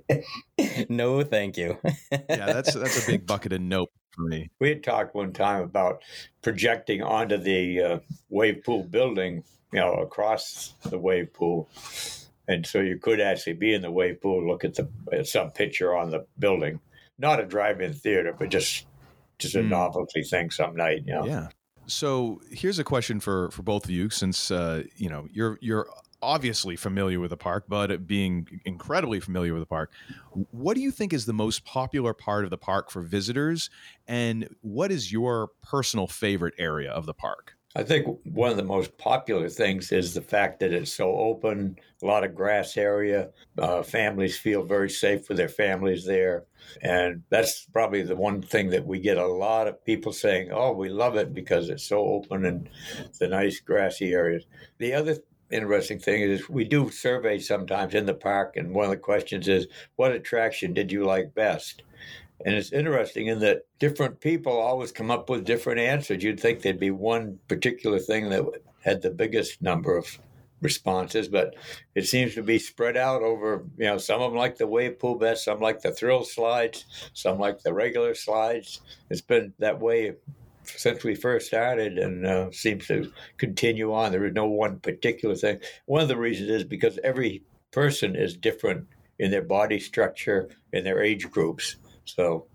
no, 0.88 1.22
thank 1.22 1.56
you. 1.56 1.78
Yeah, 2.10 2.46
that's 2.46 2.74
that's 2.74 3.06
a 3.06 3.10
big 3.10 3.26
bucket 3.26 3.52
of 3.52 3.60
nope 3.60 3.90
for 4.12 4.22
me. 4.22 4.50
We 4.60 4.68
had 4.68 4.84
talked 4.84 5.14
one 5.14 5.32
time 5.32 5.62
about 5.62 6.02
projecting 6.42 7.02
onto 7.02 7.36
the 7.36 7.82
uh, 7.82 7.98
wave 8.28 8.62
pool 8.64 8.84
building, 8.84 9.44
you 9.72 9.80
know, 9.80 9.94
across 9.94 10.74
the 10.84 10.98
wave 10.98 11.32
pool. 11.32 11.68
And 12.48 12.66
so 12.66 12.80
you 12.80 12.98
could 12.98 13.20
actually 13.20 13.54
be 13.54 13.72
in 13.72 13.82
the 13.82 13.90
wave 13.90 14.20
pool, 14.20 14.46
look 14.46 14.64
at 14.64 14.74
the 14.74 14.88
at 15.12 15.26
some 15.26 15.50
picture 15.50 15.96
on 15.96 16.10
the 16.10 16.26
building. 16.38 16.80
Not 17.18 17.40
a 17.40 17.46
drive-in 17.46 17.92
theater, 17.92 18.34
but 18.36 18.48
just 18.48 18.86
just 19.38 19.54
a 19.56 19.62
Hmm. 19.62 19.62
novelty 19.62 20.22
thing 20.22 20.50
some 20.50 20.76
night, 20.76 21.02
you 21.06 21.14
know. 21.14 21.30
Yeah. 21.30 21.48
So 21.86 22.40
here's 22.50 22.78
a 22.78 22.84
question 22.84 23.20
for 23.20 23.50
for 23.50 23.62
both 23.62 23.84
of 23.84 23.90
you, 23.90 24.08
since 24.10 24.50
uh, 24.50 24.84
you 24.96 25.08
know 25.08 25.26
you're 25.32 25.58
you're 25.60 25.88
obviously 26.22 26.76
familiar 26.76 27.18
with 27.18 27.30
the 27.30 27.36
park, 27.36 27.64
but 27.68 28.06
being 28.06 28.60
incredibly 28.64 29.18
familiar 29.18 29.52
with 29.52 29.62
the 29.62 29.66
park, 29.66 29.92
what 30.52 30.74
do 30.74 30.80
you 30.80 30.92
think 30.92 31.12
is 31.12 31.26
the 31.26 31.32
most 31.32 31.64
popular 31.64 32.14
part 32.14 32.44
of 32.44 32.50
the 32.50 32.58
park 32.58 32.90
for 32.90 33.02
visitors, 33.02 33.68
and 34.06 34.48
what 34.60 34.92
is 34.92 35.10
your 35.10 35.48
personal 35.62 36.06
favorite 36.06 36.54
area 36.58 36.90
of 36.92 37.04
the 37.06 37.14
park? 37.14 37.56
I 37.74 37.82
think 37.82 38.06
one 38.24 38.50
of 38.50 38.58
the 38.58 38.64
most 38.64 38.98
popular 38.98 39.48
things 39.48 39.92
is 39.92 40.12
the 40.12 40.20
fact 40.20 40.60
that 40.60 40.72
it's 40.72 40.92
so 40.92 41.10
open, 41.16 41.78
a 42.02 42.06
lot 42.06 42.22
of 42.24 42.34
grass 42.34 42.76
area. 42.76 43.30
Uh, 43.56 43.82
families 43.82 44.38
feel 44.38 44.62
very 44.62 44.90
safe 44.90 45.28
with 45.28 45.38
their 45.38 45.48
families 45.48 46.04
there. 46.04 46.44
And 46.82 47.22
that's 47.30 47.64
probably 47.72 48.02
the 48.02 48.16
one 48.16 48.42
thing 48.42 48.70
that 48.70 48.86
we 48.86 49.00
get 49.00 49.16
a 49.16 49.26
lot 49.26 49.68
of 49.68 49.82
people 49.84 50.12
saying, 50.12 50.50
oh, 50.52 50.72
we 50.72 50.90
love 50.90 51.16
it 51.16 51.32
because 51.32 51.70
it's 51.70 51.84
so 51.84 52.00
open 52.00 52.44
and 52.44 52.68
the 53.18 53.28
nice 53.28 53.60
grassy 53.60 54.12
areas. 54.12 54.44
The 54.78 54.92
other 54.92 55.16
interesting 55.50 55.98
thing 55.98 56.22
is 56.22 56.48
we 56.48 56.64
do 56.64 56.90
surveys 56.90 57.46
sometimes 57.46 57.94
in 57.94 58.06
the 58.06 58.14
park, 58.14 58.56
and 58.56 58.74
one 58.74 58.86
of 58.86 58.90
the 58.90 58.96
questions 58.96 59.48
is, 59.48 59.66
"What 59.96 60.12
attraction 60.12 60.72
did 60.72 60.90
you 60.90 61.04
like 61.04 61.34
best?" 61.34 61.82
And 62.44 62.54
it's 62.54 62.72
interesting 62.72 63.28
in 63.28 63.38
that 63.40 63.62
different 63.78 64.20
people 64.20 64.52
always 64.52 64.92
come 64.92 65.10
up 65.10 65.30
with 65.30 65.44
different 65.44 65.80
answers. 65.80 66.22
You'd 66.22 66.40
think 66.40 66.62
there'd 66.62 66.80
be 66.80 66.90
one 66.90 67.38
particular 67.48 67.98
thing 67.98 68.30
that 68.30 68.44
had 68.80 69.02
the 69.02 69.10
biggest 69.10 69.62
number 69.62 69.96
of 69.96 70.18
responses, 70.60 71.28
but 71.28 71.54
it 71.94 72.06
seems 72.06 72.34
to 72.34 72.42
be 72.42 72.58
spread 72.58 72.96
out 72.96 73.22
over, 73.22 73.64
you 73.76 73.84
know, 73.84 73.98
some 73.98 74.22
of 74.22 74.30
them 74.30 74.38
like 74.38 74.56
the 74.56 74.66
wave 74.66 74.98
pool 74.98 75.16
best, 75.16 75.44
some 75.44 75.60
like 75.60 75.80
the 75.80 75.92
thrill 75.92 76.24
slides, 76.24 76.84
some 77.12 77.38
like 77.38 77.62
the 77.62 77.72
regular 77.72 78.14
slides. 78.14 78.80
It's 79.10 79.20
been 79.20 79.52
that 79.58 79.80
way 79.80 80.14
since 80.64 81.02
we 81.02 81.14
first 81.14 81.48
started 81.48 81.98
and 81.98 82.26
uh, 82.26 82.50
seems 82.52 82.86
to 82.86 83.12
continue 83.36 83.92
on. 83.92 84.12
There 84.12 84.24
is 84.24 84.34
no 84.34 84.46
one 84.46 84.78
particular 84.78 85.34
thing. 85.34 85.58
One 85.86 86.02
of 86.02 86.08
the 86.08 86.16
reasons 86.16 86.50
is 86.50 86.64
because 86.64 86.98
every 87.02 87.42
person 87.72 88.16
is 88.16 88.36
different 88.36 88.86
in 89.18 89.30
their 89.30 89.42
body 89.42 89.80
structure, 89.80 90.48
in 90.72 90.84
their 90.84 91.02
age 91.02 91.30
groups. 91.30 91.76
So 92.04 92.46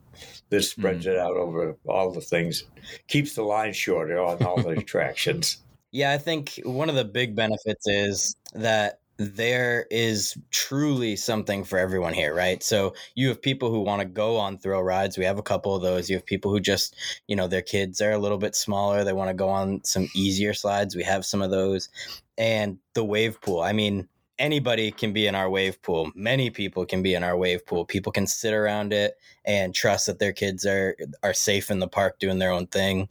this 0.49 0.71
spreads 0.71 1.05
mm. 1.05 1.11
it 1.11 1.17
out 1.17 1.37
over 1.37 1.75
all 1.87 2.11
the 2.11 2.21
things, 2.21 2.63
keeps 3.07 3.35
the 3.35 3.43
line 3.43 3.73
shorter 3.73 4.19
on 4.19 4.43
all 4.43 4.61
the 4.61 4.69
attractions. 4.69 5.57
Yeah, 5.91 6.11
I 6.11 6.17
think 6.17 6.59
one 6.65 6.89
of 6.89 6.95
the 6.95 7.05
big 7.05 7.33
benefits 7.33 7.87
is 7.87 8.35
that 8.53 8.99
there 9.17 9.87
is 9.89 10.37
truly 10.51 11.15
something 11.15 11.63
for 11.63 11.79
everyone 11.79 12.13
here, 12.13 12.35
right? 12.35 12.61
So 12.61 12.93
you 13.15 13.29
have 13.29 13.41
people 13.41 13.71
who 13.71 13.81
want 13.81 14.01
to 14.01 14.05
go 14.05 14.37
on 14.37 14.57
thrill 14.57 14.83
rides. 14.83 15.17
We 15.17 15.25
have 15.25 15.39
a 15.39 15.43
couple 15.43 15.75
of 15.75 15.81
those. 15.81 16.09
You 16.09 16.17
have 16.17 16.25
people 16.25 16.51
who 16.51 16.59
just, 16.59 16.95
you 17.27 17.35
know, 17.35 17.47
their 17.47 17.63
kids 17.63 17.99
are 18.01 18.11
a 18.11 18.19
little 18.19 18.37
bit 18.37 18.55
smaller. 18.55 19.03
They 19.03 19.13
want 19.13 19.29
to 19.29 19.33
go 19.33 19.49
on 19.49 19.83
some 19.83 20.07
easier 20.13 20.53
slides. 20.53 20.95
We 20.95 21.03
have 21.03 21.25
some 21.25 21.41
of 21.41 21.51
those. 21.51 21.89
And 22.37 22.77
the 22.93 23.03
wave 23.03 23.41
pool. 23.41 23.61
I 23.61 23.73
mean, 23.73 24.07
anybody 24.39 24.91
can 24.91 25.13
be 25.13 25.27
in 25.27 25.35
our 25.35 25.49
wave 25.49 25.81
pool. 25.81 26.11
Many 26.15 26.49
people 26.49 26.85
can 26.85 27.01
be 27.01 27.15
in 27.15 27.23
our 27.23 27.37
wave 27.37 27.65
pool. 27.65 27.85
People 27.85 28.11
can 28.11 28.27
sit 28.27 28.53
around 28.53 28.93
it 28.93 29.15
and 29.45 29.73
trust 29.73 30.05
that 30.07 30.19
their 30.19 30.33
kids 30.33 30.65
are 30.65 30.95
are 31.23 31.33
safe 31.33 31.71
in 31.71 31.79
the 31.79 31.87
park 31.87 32.19
doing 32.19 32.39
their 32.39 32.51
own 32.51 32.67
thing. 32.67 33.07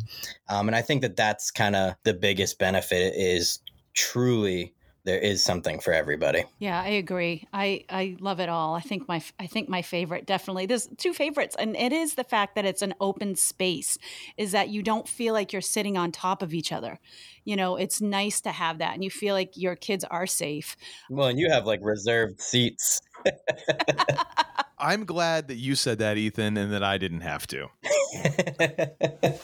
Um, 0.48 0.68
and 0.68 0.76
I 0.76 0.82
think 0.82 1.02
that 1.02 1.16
that's 1.16 1.50
kind 1.50 1.76
of 1.76 1.94
the 2.04 2.14
biggest 2.14 2.58
benefit 2.58 3.14
is 3.16 3.60
truly 3.94 4.74
there 5.06 5.18
is 5.20 5.42
something 5.42 5.78
for 5.78 5.92
everybody. 5.92 6.44
Yeah, 6.58 6.82
I 6.82 6.88
agree. 6.88 7.46
I 7.52 7.84
I 7.88 8.16
love 8.18 8.40
it 8.40 8.48
all. 8.48 8.74
I 8.74 8.80
think 8.80 9.06
my 9.06 9.22
I 9.38 9.46
think 9.46 9.68
my 9.68 9.80
favorite 9.80 10.26
definitely 10.26 10.66
there's 10.66 10.88
two 10.98 11.14
favorites 11.14 11.54
and 11.56 11.76
it 11.76 11.92
is 11.92 12.14
the 12.16 12.24
fact 12.24 12.56
that 12.56 12.64
it's 12.64 12.82
an 12.82 12.92
open 13.00 13.36
space 13.36 13.98
is 14.36 14.50
that 14.50 14.68
you 14.68 14.82
don't 14.82 15.08
feel 15.08 15.32
like 15.32 15.52
you're 15.52 15.62
sitting 15.62 15.96
on 15.96 16.10
top 16.10 16.42
of 16.42 16.52
each 16.52 16.72
other. 16.72 16.98
You 17.44 17.54
know, 17.54 17.76
it's 17.76 18.00
nice 18.00 18.40
to 18.42 18.50
have 18.50 18.78
that 18.78 18.94
and 18.94 19.04
you 19.04 19.10
feel 19.10 19.34
like 19.34 19.56
your 19.56 19.76
kids 19.76 20.04
are 20.04 20.26
safe. 20.26 20.76
Well, 21.08 21.28
and 21.28 21.38
you 21.38 21.50
have 21.50 21.66
like 21.66 21.80
reserved 21.82 22.40
seats. 22.40 23.00
I'm 24.78 25.04
glad 25.04 25.48
that 25.48 25.56
you 25.56 25.76
said 25.76 26.00
that 26.00 26.18
Ethan 26.18 26.56
and 26.56 26.72
that 26.72 26.82
I 26.82 26.98
didn't 26.98 27.20
have 27.20 27.46
to. 27.46 27.68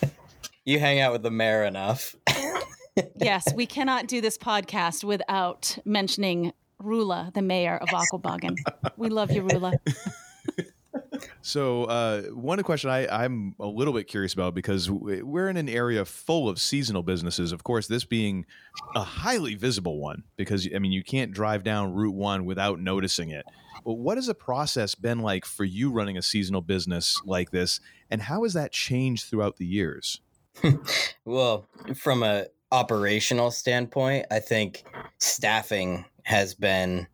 you 0.65 0.81
hang 0.81 1.01
out 1.01 1.13
with 1.13 1.23
the 1.23 1.31
mayor 1.31 1.63
enough 1.63 2.17
yes, 3.17 3.53
we 3.55 3.67
cannot 3.67 4.07
do 4.07 4.21
this 4.21 4.39
podcast 4.39 5.05
without 5.05 5.79
mentioning 5.85 6.53
Rula, 6.83 7.33
the 7.35 7.43
mayor 7.43 7.77
of 7.77 7.89
Aquaboggan. 7.89 8.57
we 8.97 9.09
love 9.09 9.31
you, 9.31 9.43
Rula. 9.43 9.79
So, 11.43 11.85
uh, 11.85 12.23
one 12.33 12.63
question 12.63 12.89
I, 12.91 13.25
am 13.25 13.55
a 13.59 13.67
little 13.67 13.93
bit 13.93 14.07
curious 14.07 14.33
about 14.33 14.55
because 14.55 14.89
we're 14.91 15.49
in 15.49 15.57
an 15.57 15.69
area 15.69 16.05
full 16.05 16.49
of 16.49 16.61
seasonal 16.61 17.03
businesses. 17.03 17.51
Of 17.51 17.65
course, 17.65 17.89
this 17.89 18.05
being 18.05 18.47
a 18.95 19.03
highly 19.03 19.57
visible 19.57 19.99
one, 19.99 20.23
because 20.37 20.69
I 20.75 20.79
mean, 20.79 20.93
you 20.93 21.03
can't 21.03 21.33
drive 21.33 21.65
down 21.65 21.95
Route 21.95 22.15
One 22.15 22.45
without 22.45 22.79
noticing 22.79 23.31
it. 23.31 23.45
But 23.85 23.95
what 23.95 24.19
has 24.19 24.27
the 24.27 24.35
process 24.35 24.95
been 24.95 25.19
like 25.19 25.45
for 25.45 25.65
you 25.65 25.91
running 25.91 26.17
a 26.17 26.23
seasonal 26.23 26.61
business 26.61 27.21
like 27.25 27.51
this, 27.51 27.81
and 28.09 28.23
how 28.23 28.45
has 28.45 28.55
that 28.55 28.71
changed 28.71 29.25
throughout 29.27 29.57
the 29.57 29.67
years? 29.67 30.21
well, 31.25 31.67
from 31.97 32.23
a 32.23 32.47
operational 32.73 33.51
standpoint, 33.51 34.27
I 34.31 34.41
think 34.41 34.83
staffing 35.19 36.05
has 36.25 36.55
been, 36.55 37.07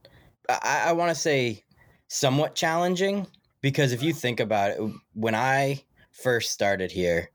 I, 0.48 0.84
I 0.86 0.92
want 0.92 1.10
to 1.10 1.14
say, 1.14 1.64
somewhat 2.06 2.54
challenging 2.54 3.26
because 3.60 3.92
if 3.92 4.02
you 4.02 4.14
think 4.14 4.40
about 4.40 4.70
it, 4.70 4.80
when 5.14 5.34
I 5.34 5.82
first 6.12 6.52
started 6.52 6.90
here, 6.90 7.30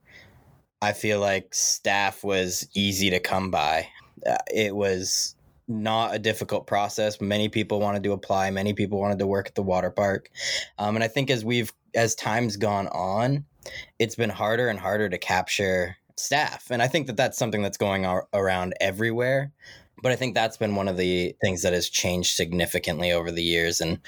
I 0.81 0.93
feel 0.93 1.19
like 1.19 1.53
staff 1.53 2.23
was 2.23 2.67
easy 2.73 3.09
to 3.11 3.19
come 3.19 3.51
by. 3.51 3.87
Uh, 4.25 4.37
it 4.53 4.75
was 4.75 5.35
not 5.67 6.15
a 6.15 6.19
difficult 6.19 6.67
process. 6.67 7.21
Many 7.21 7.49
people 7.49 7.79
wanted 7.79 8.03
to 8.03 8.11
apply. 8.11 8.51
Many 8.51 8.73
people 8.73 8.99
wanted 8.99 9.19
to 9.19 9.27
work 9.27 9.47
at 9.47 9.55
the 9.55 9.63
water 9.63 9.91
park, 9.91 10.29
um, 10.77 10.95
and 10.95 11.03
I 11.03 11.07
think 11.07 11.29
as 11.29 11.45
we've 11.45 11.71
as 11.95 12.15
time's 12.15 12.57
gone 12.57 12.87
on, 12.87 13.45
it's 13.99 14.15
been 14.15 14.29
harder 14.29 14.67
and 14.67 14.79
harder 14.79 15.09
to 15.09 15.17
capture 15.17 15.95
staff. 16.17 16.69
And 16.69 16.81
I 16.81 16.87
think 16.87 17.07
that 17.07 17.17
that's 17.17 17.37
something 17.37 17.61
that's 17.61 17.77
going 17.77 18.05
around 18.33 18.73
everywhere. 18.79 19.51
But 20.01 20.11
I 20.11 20.15
think 20.15 20.33
that's 20.33 20.57
been 20.57 20.75
one 20.75 20.87
of 20.87 20.97
the 20.97 21.35
things 21.41 21.61
that 21.61 21.73
has 21.73 21.89
changed 21.89 22.35
significantly 22.35 23.11
over 23.13 23.31
the 23.31 23.43
years. 23.43 23.79
And 23.79 23.99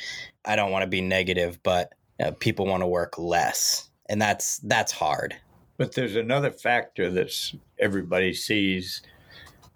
I 0.43 0.55
don't 0.55 0.71
want 0.71 0.83
to 0.83 0.89
be 0.89 1.01
negative, 1.01 1.59
but 1.63 1.93
you 2.19 2.25
know, 2.25 2.31
people 2.33 2.65
want 2.65 2.81
to 2.81 2.87
work 2.87 3.17
less, 3.17 3.89
and 4.07 4.21
that's 4.21 4.59
that's 4.59 4.91
hard. 4.91 5.35
But 5.77 5.93
there's 5.93 6.15
another 6.15 6.51
factor 6.51 7.09
that 7.11 7.31
everybody 7.79 8.33
sees, 8.33 9.01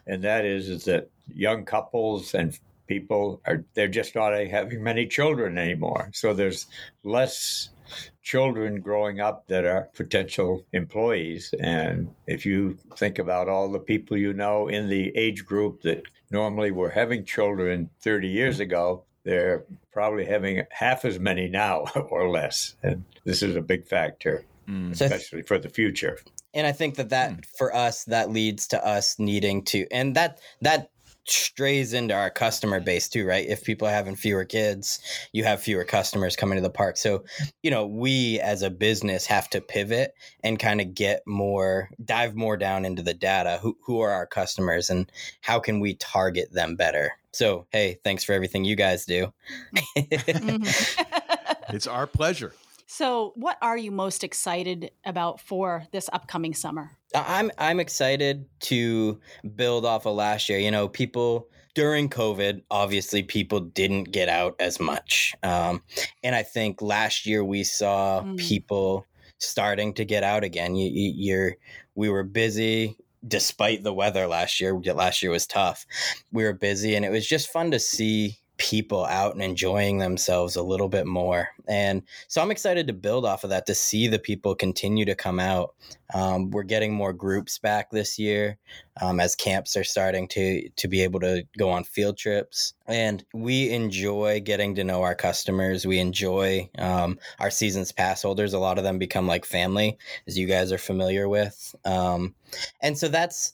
and 0.08 0.24
that 0.24 0.46
is 0.46 0.70
is 0.70 0.86
that 0.86 1.10
young 1.28 1.66
couples 1.66 2.34
and 2.34 2.58
people 2.88 3.42
are 3.46 3.64
they're 3.74 3.88
just 3.88 4.16
not 4.16 4.34
having 4.34 4.84
many 4.84 5.06
children 5.06 5.58
anymore. 5.58 6.10
So 6.14 6.34
there's 6.34 6.68
less 7.04 7.70
children 8.22 8.82
growing 8.82 9.20
up 9.20 9.48
that 9.48 9.66
are 9.66 9.90
potential 9.94 10.66
employees. 10.74 11.54
And 11.60 12.10
if 12.28 12.46
you 12.46 12.78
think 12.96 13.20
about 13.20 13.50
all 13.50 13.72
the 13.72 13.80
people 13.80 14.18
you 14.18 14.34
know 14.34 14.68
in 14.68 14.90
the 14.90 15.16
age 15.16 15.46
group 15.46 15.82
that 15.82 16.04
normally 16.32 16.72
were 16.72 16.90
having 16.90 17.26
children 17.26 17.90
30 18.02 18.28
years 18.28 18.60
ago, 18.60 19.04
they're 19.24 19.66
probably 19.92 20.26
having 20.26 20.64
half 20.72 21.06
as 21.06 21.20
many 21.20 21.48
now 21.48 21.86
or 22.10 22.30
less. 22.30 22.76
And 22.84 23.04
this 23.26 23.42
is 23.42 23.56
a 23.56 23.62
big 23.62 23.88
factor, 23.88 24.46
mm. 24.68 24.92
especially 24.92 25.44
for 25.44 25.58
the 25.58 25.70
future. 25.70 26.20
And 26.54 26.66
I 26.66 26.72
think 26.72 26.96
that 26.96 27.10
that 27.10 27.32
mm. 27.32 27.46
for 27.58 27.76
us 27.76 28.06
that 28.06 28.32
leads 28.32 28.68
to 28.70 28.86
us 28.86 29.20
needing 29.20 29.64
to 29.66 29.88
and 29.92 30.16
that 30.16 30.40
that 30.62 30.90
strays 31.32 31.94
into 31.94 32.14
our 32.14 32.30
customer 32.30 32.80
base 32.80 33.10
too, 33.10 33.26
right? 33.26 33.48
If 33.48 33.64
people 33.64 33.88
are 33.88 33.92
having 33.92 34.16
fewer 34.16 34.46
kids, 34.46 35.00
you 35.34 35.44
have 35.44 35.62
fewer 35.62 35.84
customers 35.84 36.36
coming 36.36 36.58
to 36.58 36.62
the 36.62 36.70
park. 36.70 36.98
So, 36.98 37.24
you 37.64 37.72
know, 37.72 37.86
we 37.86 38.40
as 38.40 38.62
a 38.62 38.70
business 38.70 39.26
have 39.28 39.50
to 39.52 39.62
pivot 39.62 40.14
and 40.44 40.60
kind 40.60 40.82
of 40.82 40.94
get 40.94 41.22
more, 41.26 41.90
dive 42.04 42.36
more 42.36 42.58
down 42.58 42.86
into 42.86 43.02
the 43.02 43.14
data. 43.14 43.60
Who, 43.62 43.78
who 43.86 44.02
are 44.02 44.12
our 44.12 44.26
customers 44.26 44.90
and 44.90 45.12
how 45.42 45.60
can 45.60 45.80
we 45.80 45.96
target 45.96 46.52
them 46.52 46.76
better? 46.76 47.14
So, 47.32 47.68
hey, 47.72 48.00
thanks 48.04 48.24
for 48.24 48.34
everything 48.34 48.66
you 48.66 48.76
guys 48.76 49.06
do. 49.06 49.34
mm-hmm. 49.98 51.14
it's 51.74 51.88
our 51.88 52.08
pleasure. 52.08 52.54
So, 52.92 53.34
what 53.36 53.60
are 53.62 53.78
you 53.78 53.92
most 53.92 54.24
excited 54.24 54.90
about 55.06 55.40
for 55.40 55.86
this 55.92 56.10
upcoming 56.12 56.56
summer? 56.56 56.98
I'm 57.14 57.52
I'm 57.60 57.80
excited 57.80 58.46
to 58.62 59.20
build 59.56 59.86
off 59.86 60.08
of 60.08 60.16
last 60.16 60.50
year. 60.50 60.58
You 60.58 60.72
know, 60.72 60.88
people 60.88 61.50
during 61.76 62.10
COVID, 62.10 62.64
obviously, 62.72 63.22
people 63.22 63.60
didn't 63.60 64.06
get 64.06 64.28
out 64.28 64.56
as 64.60 64.80
much, 64.80 65.36
um, 65.44 65.84
and 66.24 66.34
I 66.34 66.42
think 66.42 66.82
last 66.82 67.28
year 67.28 67.44
we 67.46 67.64
saw 67.64 68.24
mm. 68.24 68.38
people 68.38 69.06
starting 69.38 69.94
to 69.94 70.04
get 70.04 70.24
out 70.24 70.44
again. 70.44 70.74
You, 70.74 70.90
you, 70.92 71.14
you're 71.16 71.58
we 71.94 72.10
were 72.10 72.24
busy 72.24 72.98
despite 73.28 73.84
the 73.84 73.94
weather 73.94 74.26
last 74.26 74.60
year. 74.60 74.74
Last 74.74 75.22
year 75.22 75.32
was 75.32 75.46
tough. 75.46 75.86
We 76.32 76.44
were 76.44 76.54
busy, 76.54 76.96
and 76.96 77.06
it 77.06 77.12
was 77.12 77.28
just 77.28 77.52
fun 77.52 77.70
to 77.70 77.80
see 77.80 78.40
people 78.60 79.06
out 79.06 79.34
and 79.34 79.42
enjoying 79.42 79.98
themselves 79.98 80.58
a 80.58 80.62
little 80.62 80.90
bit 80.90 81.08
more. 81.08 81.50
And 81.68 82.04
so 82.28 82.42
I'm 82.42 82.52
excited 82.52 82.88
to 82.88 82.94
build 82.94 83.26
off 83.26 83.44
of 83.46 83.50
that 83.52 83.66
to 83.68 83.74
see 83.74 84.08
the 84.08 84.20
people 84.20 84.54
continue 84.54 85.06
to 85.06 85.16
come 85.16 85.40
out. 85.40 85.74
Um, 86.14 86.52
we're 86.52 86.64
getting 86.64 86.94
more 86.94 87.14
groups 87.14 87.58
back 87.58 87.90
this 87.90 88.20
year 88.20 88.58
um, 89.02 89.20
as 89.20 89.36
camps 89.36 89.78
are 89.78 89.84
starting 89.84 90.28
to 90.30 90.70
to 90.70 90.88
be 90.88 91.02
able 91.04 91.22
to 91.22 91.46
go 91.58 91.70
on 91.70 91.86
field 91.86 92.18
trips. 92.18 92.74
And 92.86 93.24
we 93.34 93.70
enjoy 93.70 94.42
getting 94.42 94.76
to 94.76 94.84
know 94.84 95.04
our 95.04 95.16
customers. 95.16 95.86
We 95.86 96.00
enjoy 96.00 96.70
um, 96.78 97.18
our 97.40 97.52
seasons 97.52 97.92
pass 97.92 98.24
holders. 98.24 98.54
A 98.54 98.60
lot 98.60 98.78
of 98.78 98.84
them 98.84 99.00
become 99.00 99.26
like 99.26 99.46
family, 99.46 99.98
as 100.28 100.38
you 100.38 100.48
guys 100.48 100.72
are 100.72 100.78
familiar 100.78 101.30
with. 101.30 101.76
Um, 101.86 102.36
and 102.82 102.98
so 102.98 103.08
that's 103.08 103.54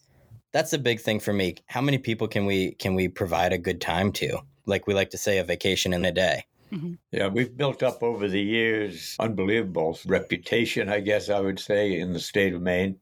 that's 0.55 0.73
a 0.73 0.79
big 0.79 0.99
thing 0.99 1.19
for 1.19 1.33
me. 1.33 1.55
How 1.67 1.81
many 1.81 1.97
people 1.97 2.27
can 2.27 2.45
we 2.45 2.71
can 2.83 2.95
we 2.95 3.07
provide 3.09 3.53
a 3.53 3.57
good 3.57 3.81
time 3.81 4.11
to? 4.13 4.39
like 4.65 4.87
we 4.87 4.93
like 4.93 5.11
to 5.11 5.17
say, 5.17 5.37
a 5.37 5.43
vacation 5.43 5.93
in 5.93 6.05
a 6.05 6.11
day. 6.11 6.45
Mm-hmm. 6.71 6.93
Yeah, 7.11 7.27
we've 7.27 7.55
built 7.55 7.83
up 7.83 8.01
over 8.01 8.27
the 8.27 8.41
years 8.41 9.15
unbelievable 9.19 9.99
reputation, 10.05 10.89
I 10.89 10.99
guess 10.99 11.29
I 11.29 11.39
would 11.39 11.59
say, 11.59 11.99
in 11.99 12.13
the 12.13 12.19
state 12.19 12.53
of 12.53 12.61
Maine 12.61 12.97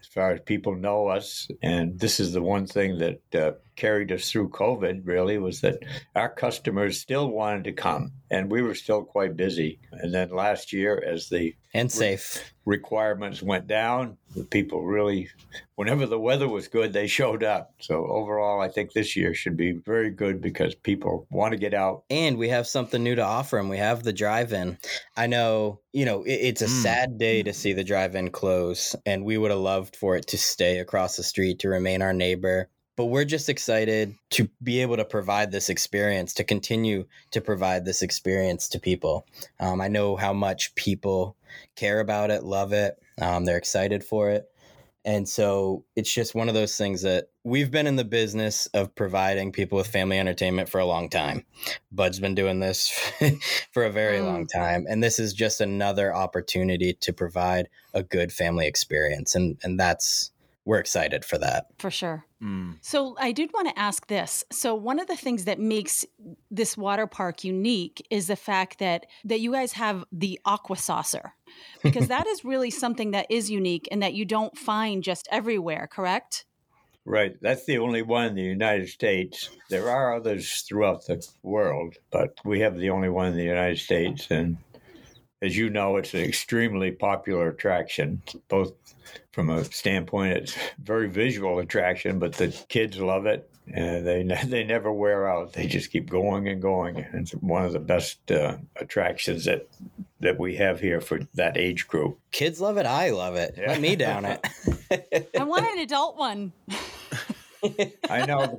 as 0.00 0.06
far 0.06 0.32
as 0.32 0.40
people 0.40 0.74
know 0.74 1.08
us. 1.08 1.48
And 1.62 1.98
this 1.98 2.20
is 2.20 2.32
the 2.32 2.42
one 2.42 2.66
thing 2.66 2.98
that 2.98 3.34
uh, 3.34 3.52
carried 3.76 4.12
us 4.12 4.30
through 4.30 4.50
COVID, 4.50 5.02
really, 5.04 5.38
was 5.38 5.60
that 5.60 5.78
our 6.16 6.28
customers 6.28 7.00
still 7.00 7.28
wanted 7.28 7.64
to 7.64 7.72
come 7.72 8.12
and 8.30 8.50
we 8.50 8.62
were 8.62 8.74
still 8.74 9.04
quite 9.04 9.36
busy. 9.36 9.78
And 9.92 10.12
then 10.12 10.30
last 10.30 10.72
year, 10.72 11.02
as 11.06 11.28
the 11.28 11.54
and 11.72 11.90
safe 11.90 12.53
requirements 12.64 13.42
went 13.42 13.66
down, 13.66 14.16
the 14.34 14.44
people 14.44 14.84
really, 14.84 15.28
whenever 15.74 16.06
the 16.06 16.18
weather 16.18 16.48
was 16.48 16.68
good, 16.68 16.92
they 16.92 17.06
showed 17.06 17.44
up. 17.44 17.74
So 17.80 18.06
overall, 18.06 18.60
I 18.60 18.68
think 18.68 18.92
this 18.92 19.16
year 19.16 19.34
should 19.34 19.56
be 19.56 19.72
very 19.72 20.10
good 20.10 20.40
because 20.40 20.74
people 20.74 21.26
want 21.30 21.52
to 21.52 21.58
get 21.58 21.74
out. 21.74 22.04
And 22.10 22.38
we 22.38 22.48
have 22.48 22.66
something 22.66 23.02
new 23.02 23.14
to 23.14 23.22
offer 23.22 23.56
them. 23.56 23.68
We 23.68 23.78
have 23.78 24.02
the 24.02 24.12
drive-in. 24.12 24.78
I 25.16 25.26
know, 25.26 25.80
you 25.92 26.04
know, 26.04 26.22
it, 26.22 26.32
it's 26.32 26.62
a 26.62 26.66
mm. 26.66 26.82
sad 26.82 27.18
day 27.18 27.42
to 27.42 27.52
see 27.52 27.72
the 27.72 27.84
drive-in 27.84 28.30
close, 28.30 28.96
and 29.06 29.24
we 29.24 29.38
would 29.38 29.50
have 29.50 29.60
loved 29.60 29.96
for 29.96 30.16
it 30.16 30.26
to 30.28 30.38
stay 30.38 30.78
across 30.78 31.16
the 31.16 31.22
street 31.22 31.60
to 31.60 31.68
remain 31.68 32.02
our 32.02 32.14
neighbor 32.14 32.68
but 32.96 33.06
we're 33.06 33.24
just 33.24 33.48
excited 33.48 34.14
to 34.30 34.48
be 34.62 34.80
able 34.80 34.96
to 34.96 35.04
provide 35.04 35.50
this 35.50 35.68
experience 35.68 36.34
to 36.34 36.44
continue 36.44 37.06
to 37.30 37.40
provide 37.40 37.84
this 37.84 38.02
experience 38.02 38.68
to 38.68 38.78
people 38.78 39.26
um, 39.60 39.80
i 39.80 39.88
know 39.88 40.16
how 40.16 40.32
much 40.32 40.74
people 40.74 41.36
care 41.76 42.00
about 42.00 42.30
it 42.30 42.44
love 42.44 42.72
it 42.72 42.96
um, 43.20 43.44
they're 43.44 43.56
excited 43.56 44.02
for 44.04 44.30
it 44.30 44.48
and 45.04 45.28
so 45.28 45.84
it's 45.96 46.12
just 46.12 46.34
one 46.34 46.48
of 46.48 46.54
those 46.54 46.78
things 46.78 47.02
that 47.02 47.28
we've 47.44 47.70
been 47.70 47.86
in 47.86 47.96
the 47.96 48.04
business 48.04 48.66
of 48.72 48.94
providing 48.94 49.52
people 49.52 49.76
with 49.76 49.86
family 49.86 50.18
entertainment 50.18 50.70
for 50.70 50.80
a 50.80 50.86
long 50.86 51.10
time. 51.10 51.44
Bud's 51.92 52.18
been 52.18 52.34
doing 52.34 52.60
this 52.60 52.88
for 53.72 53.84
a 53.84 53.92
very 53.92 54.18
mm. 54.18 54.24
long 54.24 54.46
time. 54.46 54.86
And 54.88 55.04
this 55.04 55.18
is 55.18 55.34
just 55.34 55.60
another 55.60 56.14
opportunity 56.14 56.94
to 57.02 57.12
provide 57.12 57.68
a 57.92 58.02
good 58.02 58.32
family 58.32 58.66
experience. 58.66 59.34
And, 59.34 59.58
and 59.62 59.78
that's 59.78 60.30
we're 60.64 60.78
excited 60.78 61.24
for 61.24 61.38
that. 61.38 61.66
For 61.78 61.90
sure. 61.90 62.24
Mm. 62.42 62.76
So 62.80 63.16
I 63.18 63.32
did 63.32 63.52
want 63.52 63.68
to 63.68 63.78
ask 63.78 64.06
this. 64.06 64.44
So 64.50 64.74
one 64.74 64.98
of 64.98 65.06
the 65.06 65.16
things 65.16 65.44
that 65.44 65.58
makes 65.58 66.04
this 66.50 66.76
water 66.76 67.06
park 67.06 67.44
unique 67.44 68.06
is 68.10 68.26
the 68.28 68.36
fact 68.36 68.78
that 68.78 69.06
that 69.24 69.40
you 69.40 69.52
guys 69.52 69.72
have 69.72 70.04
the 70.10 70.40
aqua 70.44 70.76
saucer. 70.76 71.34
Because 71.82 72.08
that 72.08 72.26
is 72.28 72.44
really 72.44 72.70
something 72.70 73.10
that 73.10 73.26
is 73.30 73.50
unique 73.50 73.88
and 73.90 74.02
that 74.02 74.14
you 74.14 74.24
don't 74.24 74.56
find 74.56 75.02
just 75.02 75.28
everywhere, 75.30 75.88
correct? 75.90 76.46
Right. 77.06 77.36
That's 77.42 77.66
the 77.66 77.78
only 77.78 78.00
one 78.00 78.26
in 78.26 78.34
the 78.34 78.42
United 78.42 78.88
States. 78.88 79.50
There 79.68 79.90
are 79.90 80.14
others 80.14 80.62
throughout 80.62 81.04
the 81.06 81.26
world, 81.42 81.96
but 82.10 82.38
we 82.46 82.60
have 82.60 82.78
the 82.78 82.88
only 82.88 83.10
one 83.10 83.26
in 83.26 83.36
the 83.36 83.44
United 83.44 83.78
States 83.78 84.28
and 84.30 84.56
as 85.44 85.56
you 85.56 85.70
know, 85.70 85.96
it's 85.96 86.14
an 86.14 86.20
extremely 86.20 86.90
popular 86.90 87.48
attraction, 87.48 88.22
both 88.48 88.72
from 89.32 89.50
a 89.50 89.64
standpoint, 89.64 90.32
it's 90.36 90.56
very 90.78 91.08
visual 91.08 91.58
attraction, 91.58 92.18
but 92.18 92.34
the 92.34 92.48
kids 92.68 92.98
love 92.98 93.26
it. 93.26 93.50
And 93.72 94.06
they 94.06 94.22
they 94.46 94.64
never 94.64 94.92
wear 94.92 95.28
out. 95.28 95.54
They 95.54 95.66
just 95.66 95.90
keep 95.90 96.10
going 96.10 96.48
and 96.48 96.60
going. 96.60 96.98
It's 97.12 97.32
one 97.32 97.64
of 97.64 97.72
the 97.72 97.78
best 97.78 98.30
uh, 98.30 98.58
attractions 98.76 99.46
that 99.46 99.66
that 100.20 100.38
we 100.38 100.56
have 100.56 100.80
here 100.80 101.00
for 101.00 101.20
that 101.34 101.56
age 101.56 101.88
group. 101.88 102.18
Kids 102.30 102.60
love 102.60 102.76
it. 102.76 102.86
I 102.86 103.10
love 103.10 103.36
it. 103.36 103.54
Yeah. 103.56 103.68
Let 103.68 103.80
me 103.80 103.96
down 103.96 104.24
it. 104.24 105.30
I 105.38 105.44
want 105.44 105.66
an 105.72 105.78
adult 105.78 106.16
one. 106.16 106.52
I 108.10 108.26
know. 108.26 108.58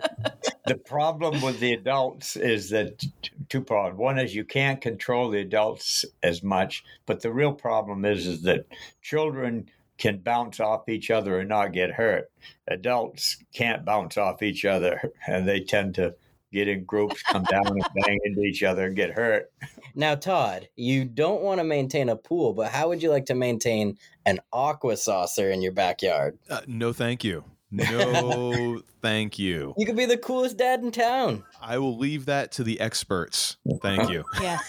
The 0.67 0.75
problem 0.75 1.41
with 1.41 1.59
the 1.59 1.73
adults 1.73 2.35
is 2.35 2.69
that 2.71 3.03
two 3.49 3.61
problems. 3.61 3.99
One 3.99 4.17
is 4.17 4.33
you 4.33 4.45
can't 4.45 4.81
control 4.81 5.29
the 5.29 5.39
adults 5.39 6.05
as 6.23 6.41
much, 6.41 6.83
but 7.05 7.21
the 7.21 7.31
real 7.31 7.53
problem 7.53 8.05
is 8.05 8.25
is 8.25 8.41
that 8.43 8.65
children 9.01 9.69
can 9.97 10.17
bounce 10.17 10.59
off 10.59 10.89
each 10.89 11.11
other 11.11 11.39
and 11.39 11.49
not 11.49 11.71
get 11.71 11.91
hurt. 11.91 12.31
Adults 12.67 13.37
can't 13.53 13.85
bounce 13.85 14.17
off 14.17 14.41
each 14.41 14.65
other, 14.65 15.11
and 15.27 15.47
they 15.47 15.61
tend 15.61 15.95
to 15.95 16.15
get 16.51 16.67
in 16.67 16.83
groups, 16.83 17.21
come 17.23 17.43
down 17.51 17.67
and 17.67 17.81
bang 18.03 18.17
into 18.25 18.41
each 18.41 18.63
other 18.63 18.85
and 18.85 18.95
get 18.95 19.11
hurt. 19.11 19.51
Now, 19.93 20.15
Todd, 20.15 20.67
you 20.75 21.05
don't 21.05 21.41
want 21.41 21.59
to 21.59 21.63
maintain 21.63 22.09
a 22.09 22.15
pool, 22.15 22.53
but 22.53 22.71
how 22.71 22.89
would 22.89 23.03
you 23.03 23.11
like 23.11 23.25
to 23.27 23.35
maintain 23.35 23.97
an 24.25 24.39
aqua 24.51 24.97
saucer 24.97 25.51
in 25.51 25.61
your 25.61 25.71
backyard? 25.71 26.37
Uh, 26.49 26.61
no, 26.67 26.91
thank 26.91 27.23
you. 27.23 27.43
No, 27.71 28.81
thank 29.01 29.39
you. 29.39 29.73
You 29.77 29.85
could 29.85 29.95
be 29.95 30.05
the 30.05 30.17
coolest 30.17 30.57
dad 30.57 30.81
in 30.81 30.91
town. 30.91 31.43
I 31.61 31.77
will 31.77 31.97
leave 31.97 32.25
that 32.25 32.51
to 32.53 32.63
the 32.63 32.79
experts. 32.79 33.57
Thank 33.81 34.09
you. 34.09 34.23
Yeah. 34.41 34.59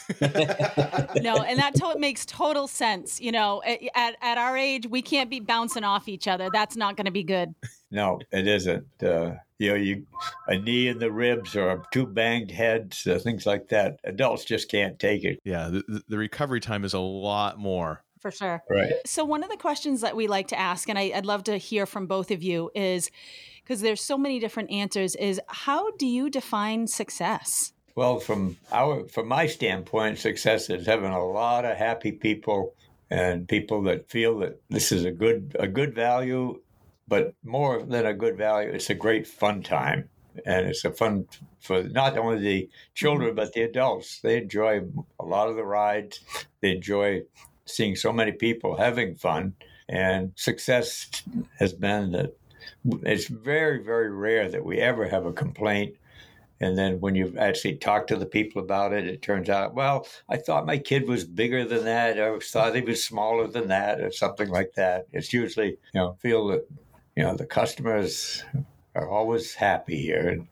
no, 1.20 1.42
and 1.42 1.58
that 1.58 1.74
to- 1.76 1.98
makes 1.98 2.24
total 2.24 2.66
sense. 2.66 3.20
You 3.20 3.32
know, 3.32 3.62
at, 3.94 4.16
at 4.22 4.38
our 4.38 4.56
age, 4.56 4.86
we 4.88 5.02
can't 5.02 5.28
be 5.30 5.40
bouncing 5.40 5.84
off 5.84 6.08
each 6.08 6.26
other. 6.26 6.48
That's 6.52 6.76
not 6.76 6.96
going 6.96 7.04
to 7.06 7.10
be 7.10 7.24
good. 7.24 7.54
No, 7.90 8.20
it 8.32 8.46
isn't. 8.46 8.86
Uh, 9.02 9.34
you 9.58 9.70
know, 9.70 9.74
you 9.76 10.06
a 10.48 10.58
knee 10.58 10.88
in 10.88 10.98
the 10.98 11.10
ribs 11.10 11.56
or 11.56 11.82
two 11.92 12.06
banged 12.06 12.50
heads, 12.50 13.06
uh, 13.06 13.18
things 13.18 13.46
like 13.46 13.68
that. 13.68 13.98
Adults 14.04 14.44
just 14.44 14.70
can't 14.70 14.98
take 14.98 15.24
it. 15.24 15.38
Yeah, 15.44 15.68
the, 15.68 16.02
the 16.08 16.18
recovery 16.18 16.60
time 16.60 16.84
is 16.84 16.94
a 16.94 16.98
lot 16.98 17.58
more 17.58 18.02
for 18.30 18.36
sure. 18.36 18.62
Right. 18.68 18.92
So 19.04 19.24
one 19.24 19.44
of 19.44 19.50
the 19.50 19.56
questions 19.56 20.00
that 20.00 20.16
we 20.16 20.26
like 20.26 20.48
to 20.48 20.58
ask, 20.58 20.88
and 20.88 20.98
I, 20.98 21.12
would 21.14 21.26
love 21.26 21.44
to 21.44 21.56
hear 21.56 21.86
from 21.86 22.06
both 22.06 22.30
of 22.30 22.42
you, 22.42 22.70
is 22.74 23.10
because 23.62 23.80
there's 23.80 24.00
so 24.00 24.18
many 24.18 24.40
different 24.40 24.70
answers. 24.70 25.14
Is 25.16 25.40
how 25.46 25.92
do 25.92 26.06
you 26.06 26.28
define 26.28 26.86
success? 26.88 27.72
Well, 27.94 28.18
from 28.18 28.56
our 28.72 29.06
from 29.08 29.28
my 29.28 29.46
standpoint, 29.46 30.18
success 30.18 30.68
is 30.70 30.86
having 30.86 31.12
a 31.12 31.24
lot 31.24 31.64
of 31.64 31.76
happy 31.76 32.12
people 32.12 32.74
and 33.10 33.48
people 33.48 33.82
that 33.82 34.10
feel 34.10 34.38
that 34.40 34.60
this 34.68 34.90
is 34.90 35.04
a 35.04 35.12
good 35.12 35.56
a 35.58 35.68
good 35.68 35.94
value, 35.94 36.60
but 37.06 37.34
more 37.44 37.82
than 37.82 38.06
a 38.06 38.14
good 38.14 38.36
value, 38.36 38.70
it's 38.70 38.90
a 38.90 38.94
great 38.94 39.26
fun 39.26 39.62
time 39.62 40.08
and 40.44 40.66
it's 40.66 40.84
a 40.84 40.90
fun 40.90 41.26
for 41.60 41.82
not 41.84 42.18
only 42.18 42.38
the 42.38 42.70
children 42.94 43.30
mm-hmm. 43.30 43.36
but 43.36 43.52
the 43.52 43.62
adults. 43.62 44.20
They 44.20 44.38
enjoy 44.38 44.82
a 45.18 45.24
lot 45.24 45.48
of 45.48 45.56
the 45.56 45.64
rides. 45.64 46.20
They 46.60 46.72
enjoy 46.72 47.22
seeing 47.66 47.96
so 47.96 48.12
many 48.12 48.32
people 48.32 48.76
having 48.76 49.14
fun. 49.14 49.54
And 49.88 50.32
success 50.34 51.08
has 51.58 51.72
been 51.72 52.12
that 52.12 52.36
it's 53.02 53.28
very, 53.28 53.82
very 53.82 54.10
rare 54.10 54.48
that 54.48 54.64
we 54.64 54.78
ever 54.78 55.08
have 55.08 55.26
a 55.26 55.32
complaint. 55.32 55.96
And 56.58 56.78
then 56.78 57.00
when 57.00 57.14
you 57.14 57.34
actually 57.38 57.76
talk 57.76 58.06
to 58.06 58.16
the 58.16 58.26
people 58.26 58.62
about 58.62 58.94
it, 58.94 59.06
it 59.06 59.20
turns 59.20 59.50
out, 59.50 59.74
well, 59.74 60.08
I 60.28 60.38
thought 60.38 60.64
my 60.64 60.78
kid 60.78 61.06
was 61.06 61.24
bigger 61.24 61.66
than 61.66 61.84
that. 61.84 62.18
I 62.18 62.38
thought 62.38 62.74
he 62.74 62.80
was 62.80 63.04
smaller 63.04 63.46
than 63.46 63.68
that, 63.68 64.00
or 64.00 64.10
something 64.10 64.48
like 64.48 64.72
that. 64.74 65.06
It's 65.12 65.34
usually, 65.34 65.72
you 65.72 65.76
know, 65.94 66.16
feel 66.20 66.48
that, 66.48 66.66
you 67.14 67.22
know, 67.22 67.36
the 67.36 67.44
customers 67.44 68.42
are 68.94 69.08
always 69.08 69.54
happy 69.54 70.00
here. 70.00 70.28
And, 70.28 70.46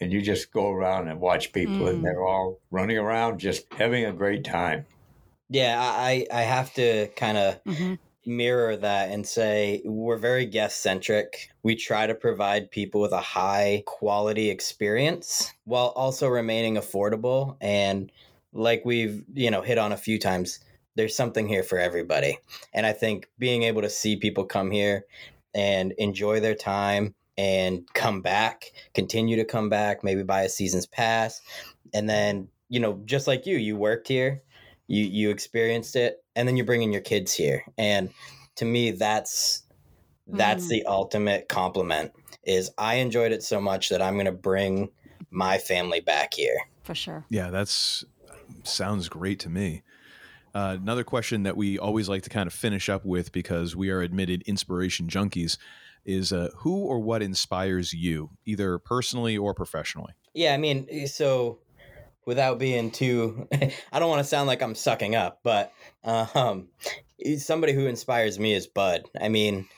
and 0.00 0.12
you 0.12 0.22
just 0.22 0.52
go 0.52 0.70
around 0.70 1.08
and 1.08 1.20
watch 1.20 1.52
people, 1.52 1.86
mm. 1.86 1.90
and 1.90 2.04
they're 2.04 2.24
all 2.24 2.60
running 2.70 2.98
around 2.98 3.40
just 3.40 3.66
having 3.72 4.04
a 4.04 4.12
great 4.12 4.44
time. 4.44 4.86
Yeah, 5.48 5.78
I 5.80 6.26
I 6.32 6.42
have 6.42 6.72
to 6.74 7.08
kind 7.16 7.38
of 7.38 7.64
mm-hmm. 7.64 7.94
mirror 8.26 8.76
that 8.76 9.10
and 9.10 9.26
say 9.26 9.82
we're 9.84 10.16
very 10.16 10.46
guest 10.46 10.80
centric. 10.82 11.50
We 11.62 11.76
try 11.76 12.06
to 12.06 12.14
provide 12.14 12.70
people 12.70 13.00
with 13.00 13.12
a 13.12 13.20
high 13.20 13.82
quality 13.86 14.50
experience 14.50 15.52
while 15.64 15.88
also 15.96 16.28
remaining 16.28 16.76
affordable 16.76 17.56
and 17.60 18.10
like 18.54 18.82
we've, 18.84 19.24
you 19.34 19.50
know, 19.50 19.62
hit 19.62 19.78
on 19.78 19.92
a 19.92 19.96
few 19.96 20.18
times, 20.18 20.60
there's 20.94 21.16
something 21.16 21.48
here 21.48 21.64
for 21.64 21.78
everybody. 21.78 22.38
And 22.72 22.86
I 22.86 22.92
think 22.92 23.28
being 23.38 23.64
able 23.64 23.82
to 23.82 23.90
see 23.90 24.16
people 24.16 24.44
come 24.44 24.70
here 24.70 25.04
and 25.54 25.92
enjoy 25.98 26.40
their 26.40 26.54
time 26.54 27.14
and 27.36 27.82
come 27.94 28.22
back, 28.22 28.72
continue 28.94 29.36
to 29.36 29.44
come 29.44 29.68
back, 29.68 30.04
maybe 30.04 30.22
buy 30.22 30.42
a 30.42 30.48
season's 30.48 30.86
pass, 30.86 31.40
and 31.92 32.08
then, 32.08 32.48
you 32.68 32.78
know, 32.78 33.00
just 33.04 33.26
like 33.26 33.44
you, 33.44 33.56
you 33.56 33.76
worked 33.76 34.06
here, 34.06 34.42
you 34.86 35.04
you 35.04 35.30
experienced 35.30 35.96
it 35.96 36.22
and 36.36 36.46
then 36.46 36.56
you're 36.56 36.66
bringing 36.66 36.92
your 36.92 37.02
kids 37.02 37.32
here. 37.32 37.64
And 37.78 38.10
to 38.56 38.64
me 38.64 38.92
that's 38.92 39.62
that's 40.26 40.66
mm. 40.66 40.68
the 40.68 40.86
ultimate 40.86 41.48
compliment 41.48 42.12
is 42.44 42.70
i 42.78 42.94
enjoyed 42.94 43.32
it 43.32 43.42
so 43.42 43.60
much 43.60 43.90
that 43.90 44.00
i'm 44.00 44.14
going 44.14 44.24
to 44.24 44.32
bring 44.32 44.90
my 45.30 45.58
family 45.58 46.00
back 46.00 46.34
here. 46.34 46.58
For 46.82 46.94
sure. 46.94 47.24
Yeah 47.28 47.50
that's 47.50 48.04
sounds 48.62 49.08
great 49.08 49.40
to 49.40 49.48
me. 49.48 49.82
Uh, 50.54 50.76
another 50.80 51.02
question 51.02 51.42
that 51.42 51.56
we 51.56 51.78
always 51.78 52.08
like 52.08 52.22
to 52.22 52.30
kind 52.30 52.46
of 52.46 52.52
finish 52.52 52.88
up 52.88 53.04
with 53.04 53.32
because 53.32 53.74
we 53.74 53.90
are 53.90 54.00
admitted 54.00 54.42
inspiration 54.42 55.08
junkies 55.08 55.58
is 56.04 56.32
uh, 56.32 56.50
who 56.58 56.84
or 56.84 57.00
what 57.00 57.22
inspires 57.22 57.92
you 57.92 58.30
either 58.44 58.78
personally 58.78 59.36
or 59.36 59.54
professionally? 59.54 60.12
Yeah 60.32 60.54
i 60.54 60.56
mean 60.56 61.06
so 61.06 61.58
without 62.26 62.58
being 62.58 62.90
too 62.90 63.48
I 63.92 63.98
don't 63.98 64.10
want 64.10 64.20
to 64.20 64.28
sound 64.28 64.46
like 64.46 64.62
I'm 64.62 64.74
sucking 64.74 65.14
up, 65.14 65.40
but 65.42 65.72
um 66.04 66.68
somebody 67.38 67.72
who 67.72 67.86
inspires 67.86 68.38
me 68.38 68.54
is 68.54 68.66
Bud. 68.66 69.04
I 69.20 69.28
mean, 69.28 69.68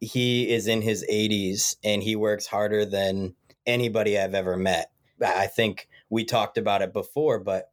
he 0.00 0.50
is 0.50 0.66
in 0.66 0.82
his 0.82 1.04
80s 1.10 1.76
and 1.84 2.02
he 2.02 2.16
works 2.16 2.46
harder 2.46 2.84
than 2.84 3.34
anybody 3.66 4.18
I've 4.18 4.34
ever 4.34 4.56
met. 4.56 4.90
I 5.24 5.46
think 5.46 5.88
we 6.10 6.24
talked 6.24 6.58
about 6.58 6.82
it 6.82 6.92
before, 6.92 7.38
but 7.38 7.70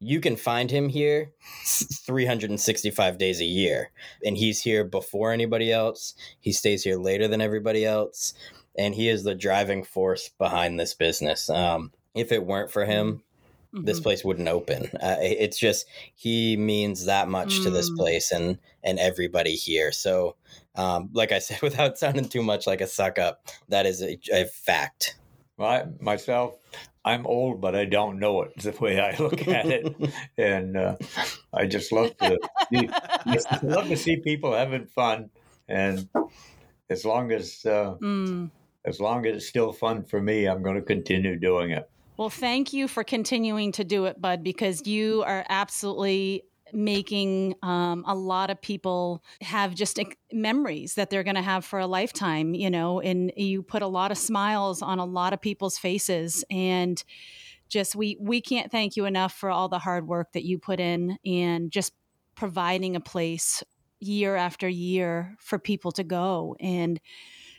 you 0.00 0.20
can 0.20 0.36
find 0.36 0.70
him 0.70 0.88
here 0.88 1.32
365 2.06 3.18
days 3.18 3.40
a 3.40 3.44
year. 3.44 3.90
And 4.24 4.36
he's 4.36 4.62
here 4.62 4.84
before 4.84 5.32
anybody 5.32 5.72
else. 5.72 6.14
He 6.40 6.52
stays 6.52 6.84
here 6.84 6.98
later 6.98 7.28
than 7.28 7.40
everybody 7.40 7.84
else. 7.84 8.34
And 8.76 8.94
he 8.94 9.08
is 9.08 9.24
the 9.24 9.34
driving 9.34 9.82
force 9.82 10.30
behind 10.38 10.78
this 10.78 10.94
business. 10.94 11.50
Um, 11.50 11.92
if 12.14 12.30
it 12.32 12.44
weren't 12.44 12.70
for 12.70 12.84
him, 12.84 13.22
mm-hmm. 13.74 13.84
this 13.84 14.00
place 14.00 14.24
wouldn't 14.24 14.48
open. 14.48 14.90
Uh, 15.00 15.16
it's 15.20 15.58
just 15.58 15.86
he 16.14 16.56
means 16.56 17.06
that 17.06 17.28
much 17.28 17.54
mm. 17.54 17.64
to 17.64 17.70
this 17.70 17.90
mm. 17.90 17.96
place 17.96 18.32
and 18.32 18.58
and 18.82 18.98
everybody 18.98 19.54
here. 19.54 19.92
So, 19.92 20.36
um, 20.74 21.10
like 21.12 21.32
I 21.32 21.38
said, 21.38 21.62
without 21.62 21.98
sounding 21.98 22.28
too 22.28 22.42
much 22.42 22.66
like 22.66 22.80
a 22.80 22.86
suck 22.86 23.18
up, 23.18 23.46
that 23.68 23.86
is 23.86 24.02
a, 24.02 24.18
a 24.32 24.44
fact. 24.46 25.16
Well, 25.56 25.68
I, 25.68 25.84
myself, 26.00 26.56
I'm 27.04 27.26
old, 27.26 27.60
but 27.60 27.74
I 27.74 27.84
don't 27.84 28.18
know 28.18 28.42
it. 28.42 28.52
The 28.58 28.70
way 28.80 29.00
I 29.00 29.16
look 29.16 29.46
at 29.48 29.66
it, 29.66 29.94
and 30.38 30.76
uh, 30.76 30.96
I 31.52 31.66
just 31.66 31.90
love 31.90 32.16
to 32.18 32.38
see, 32.72 32.88
love 33.62 33.88
to 33.88 33.96
see 33.96 34.16
people 34.16 34.52
having 34.52 34.86
fun, 34.86 35.30
and 35.68 36.08
as 36.90 37.04
long 37.04 37.32
as 37.32 37.64
uh, 37.66 37.96
mm. 38.00 38.50
as 38.84 39.00
long 39.00 39.26
as 39.26 39.36
it's 39.36 39.48
still 39.48 39.72
fun 39.72 40.04
for 40.04 40.20
me, 40.20 40.46
I'm 40.46 40.62
going 40.62 40.76
to 40.76 40.82
continue 40.82 41.36
doing 41.36 41.70
it. 41.70 41.90
Well, 42.18 42.30
thank 42.30 42.72
you 42.72 42.88
for 42.88 43.04
continuing 43.04 43.70
to 43.72 43.84
do 43.84 44.06
it, 44.06 44.20
Bud, 44.20 44.42
because 44.42 44.88
you 44.88 45.22
are 45.24 45.46
absolutely 45.48 46.42
making 46.72 47.54
um, 47.62 48.04
a 48.08 48.14
lot 48.14 48.50
of 48.50 48.60
people 48.60 49.22
have 49.40 49.72
just 49.72 50.00
memories 50.32 50.96
that 50.96 51.10
they're 51.10 51.22
going 51.22 51.36
to 51.36 51.42
have 51.42 51.64
for 51.64 51.78
a 51.78 51.86
lifetime, 51.86 52.54
you 52.54 52.70
know, 52.70 53.00
and 53.00 53.32
you 53.36 53.62
put 53.62 53.82
a 53.82 53.86
lot 53.86 54.10
of 54.10 54.18
smiles 54.18 54.82
on 54.82 54.98
a 54.98 55.04
lot 55.04 55.32
of 55.32 55.40
people's 55.40 55.78
faces. 55.78 56.44
And 56.50 57.02
just 57.68 57.94
we 57.94 58.16
we 58.20 58.40
can't 58.40 58.72
thank 58.72 58.96
you 58.96 59.04
enough 59.04 59.32
for 59.32 59.48
all 59.48 59.68
the 59.68 59.78
hard 59.78 60.08
work 60.08 60.32
that 60.32 60.44
you 60.44 60.58
put 60.58 60.80
in 60.80 61.18
and 61.24 61.70
just 61.70 61.92
providing 62.34 62.96
a 62.96 63.00
place 63.00 63.62
year 64.00 64.34
after 64.34 64.68
year 64.68 65.36
for 65.38 65.58
people 65.58 65.92
to 65.92 66.02
go 66.02 66.56
and 66.58 67.00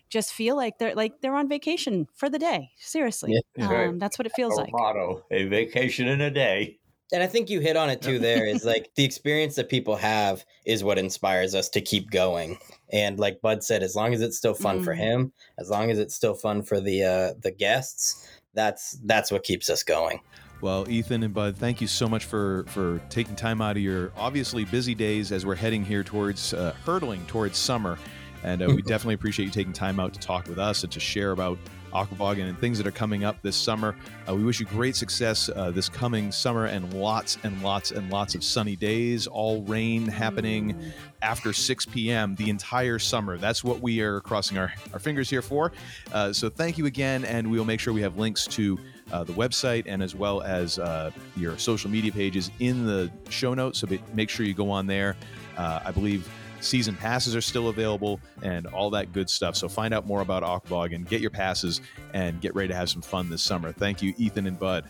just 0.09 0.33
feel 0.33 0.55
like 0.55 0.77
they're 0.79 0.95
like 0.95 1.21
they're 1.21 1.35
on 1.35 1.47
vacation 1.47 2.07
for 2.15 2.29
the 2.29 2.39
day. 2.39 2.71
Seriously, 2.77 3.39
yeah, 3.55 3.65
um, 3.65 3.71
right. 3.71 3.99
that's 3.99 4.17
what 4.17 4.25
it 4.25 4.33
feels 4.35 4.57
like. 4.57 4.71
Motto: 4.71 5.23
a 5.31 5.45
vacation 5.45 6.07
in 6.07 6.21
a 6.21 6.31
day 6.31 6.79
and 7.11 7.23
I 7.23 7.27
think 7.27 7.49
you 7.49 7.59
hit 7.59 7.75
on 7.75 7.89
it 7.89 8.01
too. 8.01 8.19
There 8.19 8.45
is 8.45 8.63
like 8.65 8.91
the 8.95 9.03
experience 9.03 9.55
that 9.55 9.69
people 9.69 9.95
have 9.95 10.45
is 10.65 10.83
what 10.83 10.99
inspires 10.99 11.55
us 11.55 11.69
to 11.69 11.81
keep 11.81 12.11
going. 12.11 12.57
And 12.91 13.19
like 13.19 13.41
Bud 13.41 13.63
said, 13.63 13.83
as 13.83 13.95
long 13.95 14.13
as 14.13 14.21
it's 14.21 14.37
still 14.37 14.53
fun 14.53 14.81
mm. 14.81 14.83
for 14.83 14.93
him, 14.93 15.33
as 15.57 15.69
long 15.69 15.91
as 15.91 15.99
it's 15.99 16.15
still 16.15 16.35
fun 16.35 16.61
for 16.61 16.79
the 16.79 17.03
uh, 17.03 17.33
the 17.41 17.51
guests, 17.51 18.27
that's 18.53 18.99
that's 19.05 19.31
what 19.31 19.43
keeps 19.43 19.69
us 19.69 19.83
going. 19.83 20.19
Well, 20.61 20.89
Ethan 20.89 21.23
and 21.23 21.33
Bud, 21.33 21.55
thank 21.55 21.79
you 21.79 21.87
so 21.87 22.07
much 22.07 22.25
for 22.25 22.65
for 22.67 22.99
taking 23.09 23.35
time 23.35 23.61
out 23.61 23.77
of 23.77 23.81
your 23.81 24.11
obviously 24.17 24.65
busy 24.65 24.93
days 24.93 25.31
as 25.31 25.45
we're 25.45 25.55
heading 25.55 25.83
here 25.83 26.03
towards 26.03 26.53
uh, 26.53 26.73
hurtling 26.85 27.25
towards 27.27 27.57
summer. 27.57 27.97
And 28.43 28.61
uh, 28.61 28.67
we 28.67 28.81
definitely 28.81 29.15
appreciate 29.15 29.45
you 29.45 29.51
taking 29.51 29.73
time 29.73 29.99
out 29.99 30.13
to 30.13 30.19
talk 30.19 30.47
with 30.47 30.59
us 30.59 30.83
and 30.83 30.91
to 30.91 30.99
share 30.99 31.31
about 31.31 31.57
Aquaboggan 31.93 32.47
and 32.47 32.57
things 32.59 32.77
that 32.77 32.87
are 32.87 32.91
coming 32.91 33.23
up 33.23 33.41
this 33.41 33.55
summer. 33.55 33.95
Uh, 34.27 34.35
we 34.35 34.43
wish 34.43 34.59
you 34.59 34.65
great 34.65 34.95
success 34.95 35.49
uh, 35.55 35.71
this 35.71 35.89
coming 35.89 36.31
summer 36.31 36.65
and 36.65 36.93
lots 36.93 37.37
and 37.43 37.61
lots 37.63 37.91
and 37.91 38.09
lots 38.11 38.35
of 38.35 38.43
sunny 38.43 38.75
days, 38.75 39.27
all 39.27 39.63
rain 39.63 40.05
happening 40.05 40.79
after 41.21 41.51
6 41.51 41.85
p.m. 41.87 42.35
the 42.35 42.49
entire 42.49 42.99
summer. 42.99 43.37
That's 43.37 43.63
what 43.63 43.81
we 43.81 44.01
are 44.01 44.21
crossing 44.21 44.57
our, 44.57 44.71
our 44.93 44.99
fingers 44.99 45.29
here 45.29 45.41
for. 45.41 45.71
Uh, 46.13 46.31
so 46.31 46.49
thank 46.49 46.77
you 46.77 46.85
again, 46.85 47.25
and 47.25 47.49
we'll 47.49 47.65
make 47.65 47.79
sure 47.79 47.93
we 47.93 48.01
have 48.01 48.17
links 48.17 48.45
to 48.47 48.79
uh, 49.11 49.23
the 49.23 49.33
website 49.33 49.83
and 49.87 50.03
as 50.03 50.15
well 50.15 50.41
as 50.41 50.77
uh, 50.77 51.11
your 51.35 51.57
social 51.57 51.89
media 51.89 52.11
pages 52.11 52.51
in 52.59 52.85
the 52.85 53.11
show 53.29 53.53
notes. 53.53 53.79
So 53.79 53.87
make 54.13 54.29
sure 54.29 54.45
you 54.45 54.53
go 54.53 54.69
on 54.69 54.85
there. 54.85 55.15
Uh, 55.57 55.81
I 55.83 55.91
believe 55.91 56.29
Season 56.61 56.95
passes 56.95 57.35
are 57.35 57.41
still 57.41 57.69
available 57.69 58.19
and 58.43 58.67
all 58.67 58.89
that 58.91 59.13
good 59.13 59.29
stuff. 59.29 59.55
So 59.55 59.69
find 59.69 59.93
out 59.93 60.05
more 60.05 60.21
about 60.21 60.43
Aquaboggan, 60.43 61.07
get 61.07 61.21
your 61.21 61.29
passes, 61.29 61.81
and 62.13 62.39
get 62.41 62.53
ready 62.55 62.69
to 62.69 62.75
have 62.75 62.89
some 62.89 63.01
fun 63.01 63.29
this 63.29 63.41
summer. 63.41 63.71
Thank 63.71 64.01
you, 64.01 64.13
Ethan 64.17 64.47
and 64.47 64.59
Bud. 64.59 64.89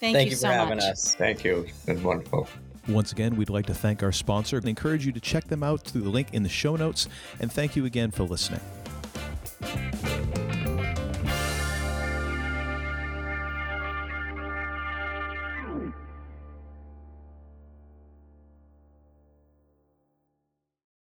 Thank, 0.00 0.14
Thank 0.14 0.26
you, 0.26 0.30
you, 0.30 0.36
so 0.36 0.48
for 0.48 0.54
having 0.54 0.76
much. 0.76 0.84
us. 0.84 1.14
Thank 1.16 1.44
you. 1.44 1.66
It's 1.68 1.84
been 1.84 2.02
wonderful. 2.02 2.48
Once 2.88 3.12
again, 3.12 3.36
we'd 3.36 3.50
like 3.50 3.66
to 3.66 3.74
thank 3.74 4.02
our 4.02 4.12
sponsor 4.12 4.56
and 4.56 4.66
encourage 4.66 5.04
you 5.04 5.12
to 5.12 5.20
check 5.20 5.46
them 5.48 5.62
out 5.62 5.82
through 5.82 6.00
the 6.00 6.08
link 6.08 6.28
in 6.32 6.42
the 6.42 6.48
show 6.48 6.76
notes. 6.76 7.08
And 7.40 7.52
thank 7.52 7.76
you 7.76 7.84
again 7.84 8.10
for 8.10 8.22
listening. 8.22 8.60